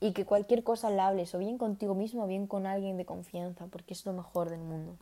[0.00, 3.04] Y que cualquier cosa la hables o bien contigo misma o bien con alguien de
[3.04, 4.96] confianza, porque es lo mejor del mundo.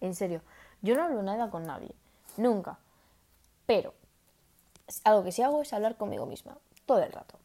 [0.00, 0.42] En serio,
[0.82, 1.94] yo no hablo nada con nadie.
[2.36, 2.78] Nunca.
[3.66, 3.94] Pero
[5.04, 6.58] algo que sí hago es hablar conmigo misma.
[6.86, 7.36] Todo el rato.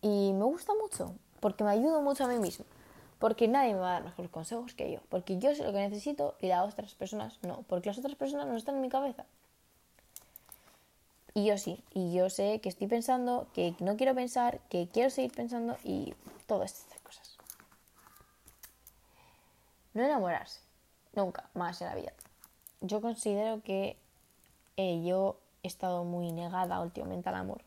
[0.00, 2.64] Y me gusta mucho, porque me ayudo mucho a mí misma
[3.22, 5.78] porque nadie me va a dar mejores consejos que yo, porque yo sé lo que
[5.78, 9.26] necesito y las otras personas no, porque las otras personas no están en mi cabeza.
[11.32, 15.08] Y yo sí, y yo sé que estoy pensando, que no quiero pensar, que quiero
[15.08, 16.16] seguir pensando y
[16.48, 17.36] todas estas cosas.
[19.94, 20.58] No enamorarse,
[21.12, 22.12] nunca más en la vida.
[22.80, 23.96] Yo considero que
[24.76, 27.62] eh, yo he estado muy negada últimamente al amor.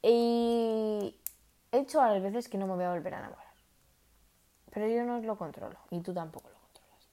[0.00, 1.14] Y
[1.72, 3.47] he hecho a las veces que no me voy a volver a enamorar.
[4.78, 7.08] Pero yo no lo controlo y tú tampoco lo controlas.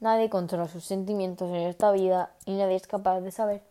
[0.00, 3.62] Nadie controla sus sentimientos en esta vida y nadie es capaz de saber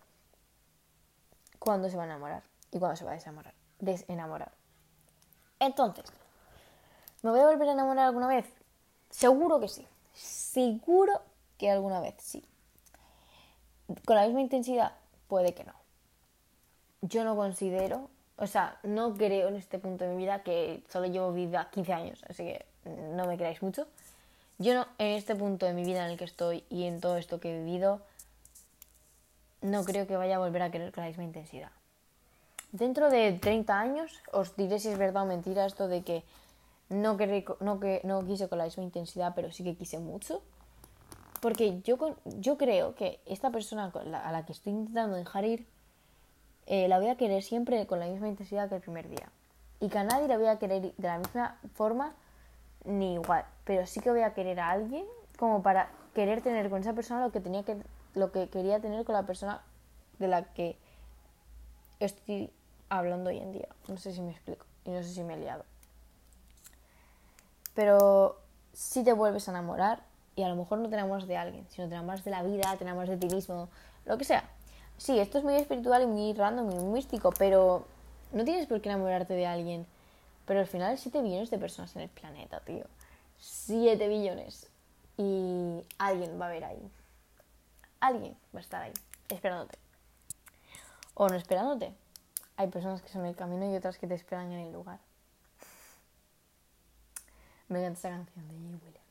[1.58, 3.56] cuándo se va a enamorar y cuándo se va a desenamorar.
[3.80, 4.52] desenamorar.
[5.58, 6.06] Entonces,
[7.24, 8.46] ¿me voy a volver a enamorar alguna vez?
[9.10, 9.88] Seguro que sí.
[10.14, 11.20] Seguro
[11.58, 12.48] que alguna vez sí.
[14.06, 14.92] Con la misma intensidad,
[15.28, 15.74] puede que no.
[17.02, 21.08] Yo no considero, o sea, no creo en este punto de mi vida que solo
[21.08, 23.88] llevo vida 15 años, así que no me creáis mucho.
[24.58, 27.18] Yo no, en este punto de mi vida en el que estoy y en todo
[27.18, 28.02] esto que he vivido,
[29.62, 31.72] no creo que vaya a volver a querer con la misma intensidad.
[32.72, 36.24] Dentro de 30 años os diré si es verdad o mentira esto de que
[36.90, 37.18] no,
[37.60, 40.42] no, que, no quise con la misma intensidad, pero sí que quise mucho.
[41.42, 45.68] porque yo, yo creo que esta persona a la que estoy intentando dejar ir,
[46.66, 49.30] eh, la voy a querer siempre con la misma intensidad que el primer día.
[49.80, 52.16] Y que a nadie la voy a querer de la misma forma
[52.86, 53.46] ni igual.
[53.64, 55.06] Pero sí que voy a querer a alguien
[55.38, 57.78] como para querer tener con esa persona lo que tenía que
[58.14, 59.62] lo que quería tener con la persona
[60.20, 60.78] de la que
[62.00, 62.50] estoy
[62.90, 63.68] hablando hoy en día.
[63.88, 65.66] No sé si me explico y no sé si me he liado.
[67.74, 68.40] Pero
[68.74, 70.04] si te vuelves a enamorar
[70.36, 72.76] y a lo mejor no te enamoras de alguien, sino te enamoras de la vida,
[72.78, 73.70] te enamoras de ti mismo,
[74.06, 74.44] lo que sea.
[74.98, 77.86] Sí, esto es muy espiritual y muy random y muy místico, pero
[78.32, 79.86] no tienes por qué enamorarte de alguien.
[80.46, 82.86] Pero al final hay 7 billones de personas en el planeta, tío.
[83.40, 84.68] 7 billones.
[85.18, 86.92] Y alguien va a ver ahí.
[88.00, 88.94] Alguien va a estar ahí,
[89.30, 89.78] esperándote.
[91.14, 91.94] O no esperándote.
[92.58, 95.00] Hay personas que son el camino y otras que te esperan en el lugar.
[97.68, 98.86] Me encanta esa canción de J.
[98.86, 99.06] Williams.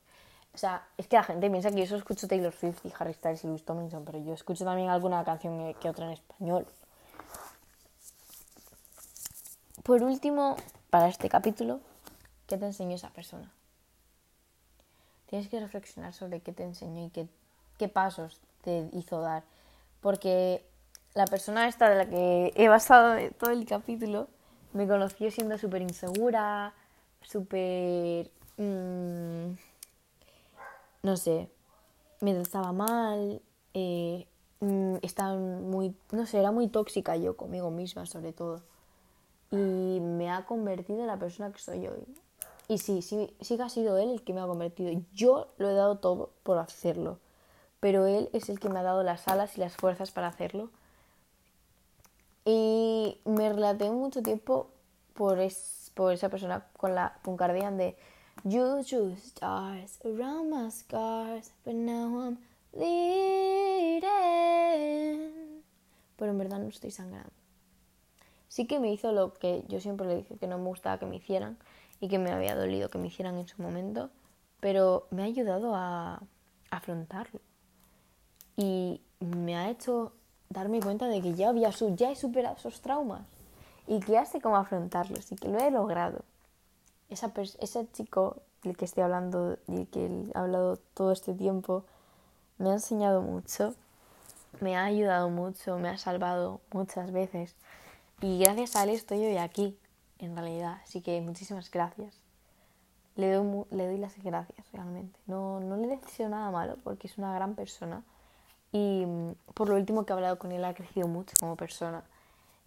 [0.54, 3.12] O sea, es que la gente piensa que yo solo escucho Taylor Swift y Harry
[3.14, 6.66] Styles y Louis Tomlinson, pero yo escucho también alguna canción que otra en español.
[9.82, 10.56] Por último,
[10.94, 11.80] para este capítulo,
[12.46, 13.50] ¿qué te enseñó esa persona?
[15.26, 17.26] Tienes que reflexionar sobre qué te enseñó y qué,
[17.78, 19.42] qué pasos te hizo dar.
[20.00, 20.64] Porque
[21.14, 24.28] la persona esta de la que he basado todo el capítulo
[24.72, 26.72] me conoció siendo súper insegura,
[27.22, 28.30] súper...
[28.56, 29.56] Mmm,
[31.02, 31.48] no sé,
[32.20, 33.42] me trataba mal,
[33.74, 34.28] eh,
[34.60, 35.92] mm, estaba muy...
[36.12, 38.62] no sé, era muy tóxica yo conmigo misma sobre todo.
[39.54, 42.04] Y me ha convertido en la persona que soy hoy.
[42.66, 44.90] Y sí, sí, sí que ha sido él el que me ha convertido.
[45.12, 47.18] Yo lo he dado todo por hacerlo.
[47.80, 50.70] Pero él es el que me ha dado las alas y las fuerzas para hacerlo.
[52.44, 54.70] Y me relaté mucho tiempo
[55.14, 57.96] por, esa persona con la con Cardigan de
[58.42, 62.38] You drew stars around my scars, but now I'm
[62.72, 64.02] bleeding.
[66.16, 67.43] Pero en verdad no estoy sangrando.
[68.54, 71.06] Sí que me hizo lo que yo siempre le dije que no me gustaba que
[71.06, 71.58] me hicieran
[71.98, 74.10] y que me había dolido que me hicieran en su momento,
[74.60, 76.22] pero me ha ayudado a
[76.70, 77.40] afrontarlo.
[78.56, 80.12] Y me ha hecho
[80.50, 83.22] darme cuenta de que ya, había, ya he superado esos traumas
[83.88, 86.22] y que ya sé cómo afrontarlos y que lo he logrado.
[87.08, 91.82] Esa ese chico del que estoy hablando y que he hablado todo este tiempo
[92.58, 93.74] me ha enseñado mucho,
[94.60, 97.56] me ha ayudado mucho, me ha salvado muchas veces
[98.20, 99.76] y gracias a él estoy hoy aquí,
[100.18, 100.80] en realidad.
[100.84, 102.20] Así que muchísimas gracias.
[103.16, 105.18] Le doy, le doy las gracias realmente.
[105.26, 108.02] No, no le deseo nada malo porque es una gran persona
[108.74, 112.02] y mm, por lo último que he hablado con él ha crecido mucho como persona.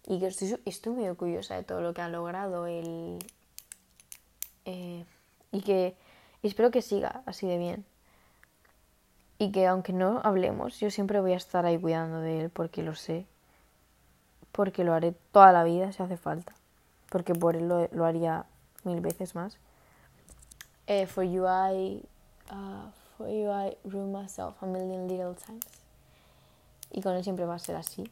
[0.06, 3.18] Y que estoy, estoy muy orgullosa de todo lo que ha logrado él.
[4.64, 5.04] Eh,
[5.52, 5.96] y que
[6.42, 7.84] espero que siga así de bien.
[9.38, 12.82] Y que aunque no hablemos, yo siempre voy a estar ahí cuidando de él porque
[12.82, 13.26] lo sé.
[14.52, 16.54] Porque lo haré toda la vida si hace falta.
[17.10, 18.46] Porque por él lo, haría
[18.84, 19.58] mil veces más.
[20.86, 22.02] Eh, for you I,
[22.50, 25.78] uh, for you I ruin myself a million little times
[26.90, 28.10] y con él siempre va a ser así.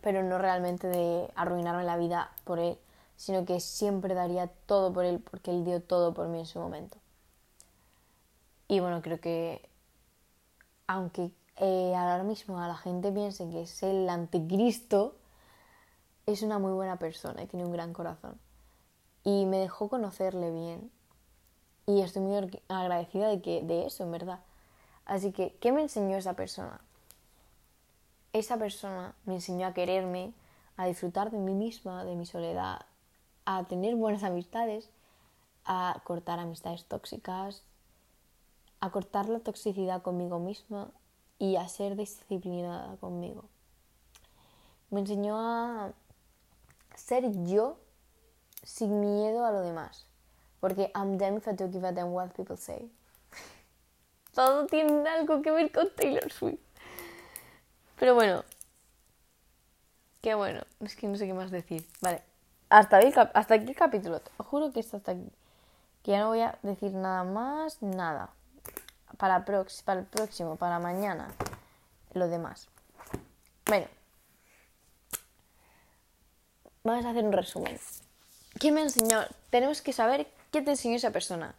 [0.00, 2.78] Pero no realmente de arruinarme la vida por él,
[3.16, 6.58] sino que siempre daría todo por él porque él dio todo por mí en su
[6.58, 6.98] momento.
[8.68, 9.68] Y bueno, creo que
[10.86, 15.16] aunque eh, ahora mismo a la gente piense que es el anticristo,
[16.26, 18.38] es una muy buena persona y tiene un gran corazón.
[19.24, 20.90] Y me dejó conocerle bien.
[21.86, 24.40] Y estoy muy agradecida de, que, de eso, en verdad.
[25.06, 26.80] Así que, ¿qué me enseñó esa persona?
[28.32, 30.32] esa persona me enseñó a quererme,
[30.76, 32.82] a disfrutar de mí misma, de mi soledad,
[33.44, 34.90] a tener buenas amistades,
[35.64, 37.62] a cortar amistades tóxicas,
[38.80, 40.90] a cortar la toxicidad conmigo misma
[41.38, 43.44] y a ser disciplinada conmigo.
[44.90, 45.92] Me enseñó a
[46.94, 47.78] ser yo
[48.62, 50.06] sin miedo a lo demás.
[50.60, 52.90] Porque I'm damn if I don't give a damn what people say.
[54.34, 56.58] Todo tiene algo que ver con Taylor Swift.
[57.98, 58.44] Pero bueno.
[60.20, 60.62] Qué bueno.
[60.80, 61.86] Es que no sé qué más decir.
[62.00, 62.22] Vale.
[62.70, 64.20] Hasta, aquí, hasta aquí el capítulo.
[64.20, 65.30] Te juro que está hasta aquí.
[66.02, 67.80] Que ya no voy a decir nada más.
[67.82, 68.30] Nada.
[69.18, 71.28] Para, el próximo, para mañana.
[72.14, 72.68] Lo demás.
[73.66, 73.86] Bueno.
[76.84, 77.78] Vamos a hacer un resumen.
[78.58, 79.20] ¿Quién me enseñó?
[79.50, 81.54] Tenemos que saber qué te enseñó esa persona.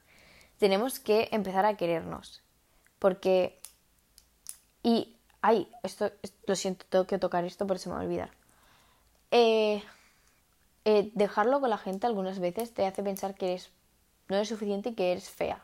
[0.58, 2.42] Tenemos que empezar a querernos.
[2.98, 3.60] Porque...
[4.82, 6.12] Y Ay, esto,
[6.48, 8.32] lo siento, tengo que tocar esto porque se me va a olvidar.
[9.32, 9.82] Eh,
[10.86, 13.72] eh, dejarlo con la gente algunas veces te hace pensar que eres
[14.28, 15.64] no eres suficiente y que eres fea.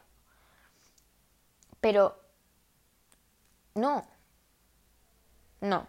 [1.86, 2.16] Pero
[3.76, 4.04] No.
[5.62, 5.86] No.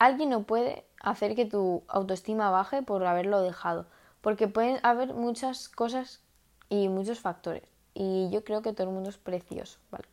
[0.00, 3.86] Alguien no puede hacer que tu autoestima baje por haberlo dejado.
[4.20, 6.20] Porque pueden haber muchas cosas
[6.68, 7.62] y muchos factores.
[7.94, 10.08] Y yo creo que todo el mundo es precioso, ¿vale?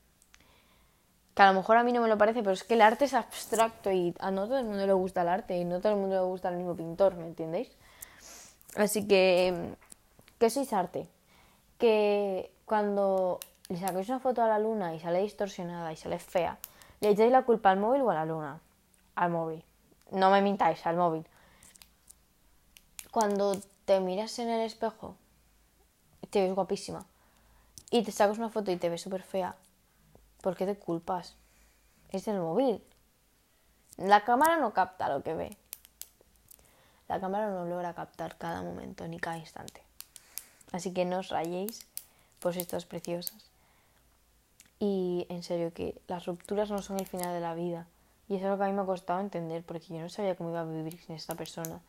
[1.33, 3.05] Que a lo mejor a mí no me lo parece, pero es que el arte
[3.05, 5.93] es abstracto y a no todo el mundo le gusta el arte y no todo
[5.93, 7.71] el mundo le gusta el mismo pintor, ¿me entendéis?
[8.75, 9.75] Así que,
[10.37, 11.09] ¿qué sois arte?
[11.79, 13.39] Que cuando
[13.69, 16.57] le sacáis una foto a la luna y sale distorsionada y sale fea,
[17.01, 18.59] ¿le echáis la culpa al móvil o a la luna?
[19.15, 19.63] Al móvil.
[20.11, 21.25] No me mintáis, al móvil.
[23.11, 23.55] Cuando
[23.85, 25.15] te miras en el espejo
[26.29, 27.05] te ves guapísima
[27.89, 29.55] y te sacas una foto y te ves súper fea,
[30.41, 31.35] ¿por qué te culpas?
[32.09, 32.83] Es el móvil.
[33.97, 35.57] La cámara no capta lo que ve.
[37.07, 39.81] La cámara no logra captar cada momento ni cada instante.
[40.71, 41.85] Así que no os rayéis
[42.39, 43.54] por estas preciosas.
[44.79, 47.87] Y en serio que las rupturas no son el final de la vida.
[48.27, 50.35] Y eso es lo que a mí me ha costado entender, porque yo no sabía
[50.35, 51.81] cómo iba a vivir sin esta persona.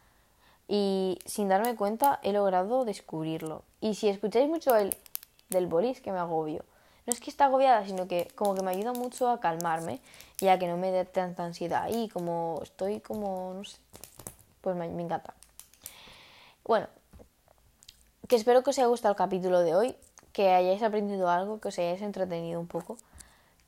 [0.68, 3.62] Y sin darme cuenta he logrado descubrirlo.
[3.80, 4.94] Y si escucháis mucho el
[5.48, 6.64] del Boris, que me agobio.
[7.06, 10.00] No es que esté agobiada, sino que como que me ayuda mucho a calmarme
[10.40, 11.88] y a que no me dé tanta ansiedad.
[11.88, 13.78] Y como estoy como, no sé,
[14.60, 15.34] pues me encanta.
[16.64, 16.88] Bueno,
[18.26, 19.96] que espero que os haya gustado el capítulo de hoy,
[20.36, 22.98] que hayáis aprendido algo, que os hayáis entretenido un poco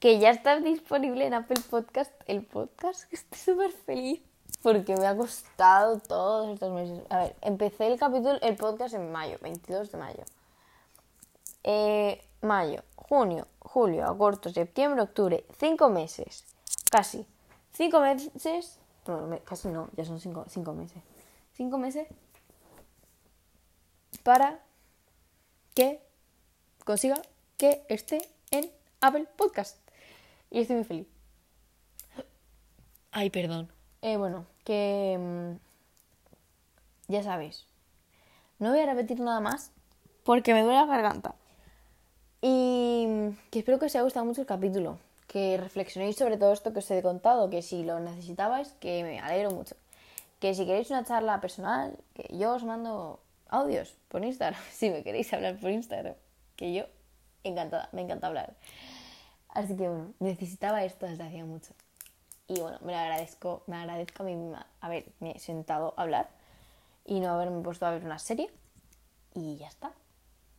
[0.01, 2.13] que ya está disponible en Apple Podcast.
[2.27, 4.21] El podcast, que estoy súper feliz
[4.63, 7.01] porque me ha costado todos estos meses.
[7.09, 10.25] A ver, empecé el capítulo, el podcast en mayo, 22 de mayo.
[11.65, 16.45] Eh, mayo, junio, julio, agosto, septiembre, octubre, cinco meses,
[16.91, 17.27] casi.
[17.73, 21.03] Cinco meses, bueno, casi no, ya son cinco, cinco meses.
[21.55, 22.07] Cinco meses
[24.23, 24.61] para
[25.75, 26.07] que
[26.89, 27.21] consiga
[27.59, 28.71] que esté en
[29.03, 29.77] Apple Podcast.
[30.51, 31.07] Y estoy muy feliz.
[33.13, 33.71] Ay, perdón.
[34.01, 35.19] Eh, bueno, que...
[35.21, 37.67] Mm, ya sabéis.
[38.59, 39.71] No voy a repetir nada más
[40.25, 41.35] porque me duele la garganta.
[42.41, 44.99] Y mm, que espero que os haya gustado mucho el capítulo.
[45.27, 47.51] Que reflexionéis sobre todo esto que os he contado.
[47.51, 49.77] Que si lo necesitabais, que me alegro mucho.
[50.41, 53.21] Que si queréis una charla personal, que yo os mando
[53.51, 54.63] audios por Instagram.
[54.73, 56.15] Si me queréis hablar por Instagram.
[56.59, 56.85] Que yo,
[57.45, 58.57] encantada, me encanta hablar.
[59.49, 61.73] Así que bueno, necesitaba esto desde hacía mucho.
[62.49, 66.29] Y bueno, me agradezco, me agradezco a mí misma haberme sentado a hablar
[67.05, 68.51] y no haberme puesto a ver una serie.
[69.35, 69.93] Y ya está.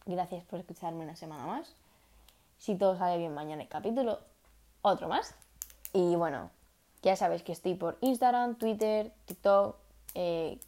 [0.06, 1.76] Gracias por escucharme una semana más.
[2.58, 4.20] Si todo sale bien mañana el capítulo,
[4.82, 5.36] otro más.
[5.92, 6.50] Y bueno,
[7.02, 9.76] ya sabéis que estoy por Instagram, Twitter, TikTok,
[10.14, 10.60] eh,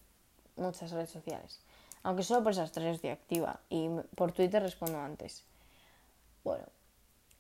[0.58, 1.62] muchas redes sociales.
[2.04, 5.44] Aunque solo por esas tres estoy activa y por Twitter respondo antes.
[6.44, 6.66] Bueno,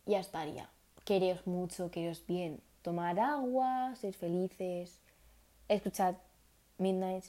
[0.05, 0.69] ya estaría.
[1.03, 2.61] Quereos mucho, quereos bien.
[2.83, 4.99] Tomar agua, ser felices,
[5.67, 6.19] escuchar
[6.77, 7.25] Midnight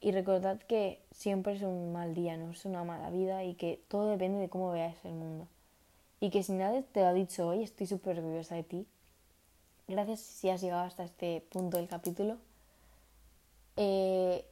[0.00, 3.80] y recordad que siempre es un mal día, no es una mala vida y que
[3.88, 5.46] todo depende de cómo veas el mundo.
[6.20, 8.86] Y que si nadie te lo ha dicho hoy, estoy súper orgullosa de ti.
[9.86, 12.38] Gracias si has llegado hasta este punto del capítulo.
[13.76, 14.44] Eh,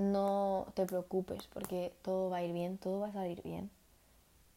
[0.00, 3.70] no te preocupes porque todo va a ir bien, todo va a salir bien.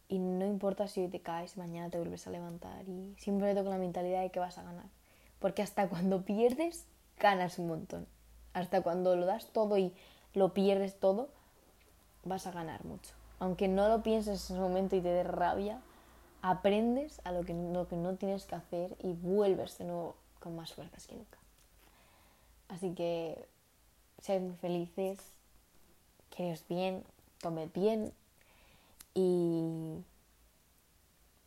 [0.07, 3.69] Y no importa si hoy te caes, mañana te vuelves a levantar y siempre con
[3.69, 4.85] la mentalidad de que vas a ganar.
[5.39, 6.85] Porque hasta cuando pierdes,
[7.19, 8.07] ganas un montón.
[8.53, 9.93] Hasta cuando lo das todo y
[10.33, 11.29] lo pierdes todo,
[12.23, 13.13] vas a ganar mucho.
[13.39, 15.81] Aunque no lo pienses en ese momento y te dé rabia,
[16.41, 20.55] aprendes a lo que, lo que no tienes que hacer y vuelves de nuevo con
[20.55, 21.37] más fuerzas que nunca.
[22.69, 23.47] Así que
[24.29, 25.32] muy felices,
[26.35, 27.03] queréis bien,
[27.41, 28.11] comed bien,
[29.13, 30.03] y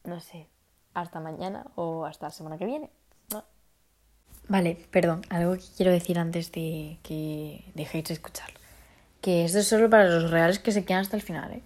[0.04, 0.46] no sé,
[0.94, 2.90] hasta mañana o hasta la semana que viene.
[4.48, 8.58] Vale, perdón, algo que quiero decir antes de que dejéis de escucharlo.
[9.20, 11.52] Que esto es solo para los reales que se quedan hasta el final.
[11.52, 11.62] ¿eh?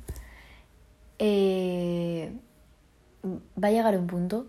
[1.19, 2.33] Eh,
[3.63, 4.47] va a llegar un punto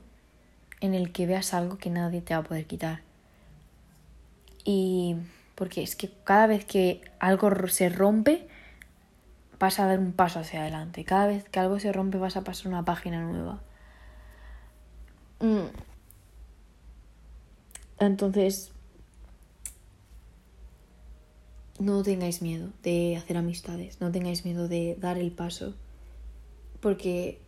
[0.80, 3.02] en el que veas algo que nadie te va a poder quitar.
[4.64, 5.18] Y
[5.56, 8.48] porque es que cada vez que algo se rompe,
[9.62, 11.06] vas a dar un paso hacia adelante.
[11.06, 13.62] Cada vez que algo se rompe vas a pasar una página nueva.
[15.40, 15.70] Mm.
[18.00, 18.72] Entonces,
[21.78, 25.76] no tengáis miedo de hacer amistades, no tengáis miedo de dar el paso,
[26.80, 27.40] porque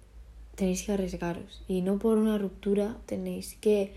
[0.53, 1.63] tenéis que arriesgaros.
[1.67, 3.95] Y no por una ruptura tenéis que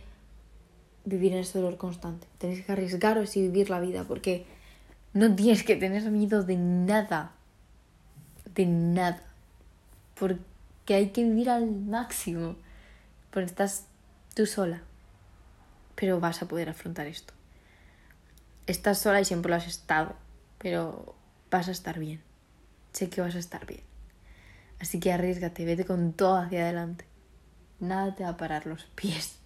[1.05, 2.27] vivir en ese dolor constante.
[2.39, 4.47] Tenéis que arriesgaros y vivir la vida, porque
[5.13, 7.36] no tienes que tener miedo de nada
[8.57, 9.23] de nada.
[10.19, 12.57] Porque hay que vivir al máximo.
[13.31, 13.87] Porque estás
[14.35, 14.83] tú sola,
[15.95, 17.33] pero vas a poder afrontar esto.
[18.67, 20.17] Estás sola y siempre lo has estado,
[20.59, 21.15] pero
[21.51, 22.21] vas a estar bien.
[22.93, 23.83] Sé que vas a estar bien.
[24.81, 27.05] Así que arriesgate, vete con todo hacia adelante.
[27.79, 29.39] Nada te va a parar los pies.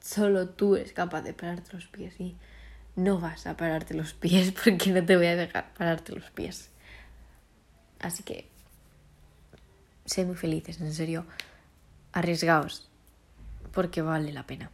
[0.00, 2.36] Solo tú eres capaz de pararte los pies y
[2.96, 6.71] no vas a pararte los pies porque no te voy a dejar pararte los pies.
[8.02, 8.46] Así que,
[10.04, 11.24] sé muy felices, en serio,
[12.12, 12.88] arriesgaos
[13.72, 14.70] porque vale la pena.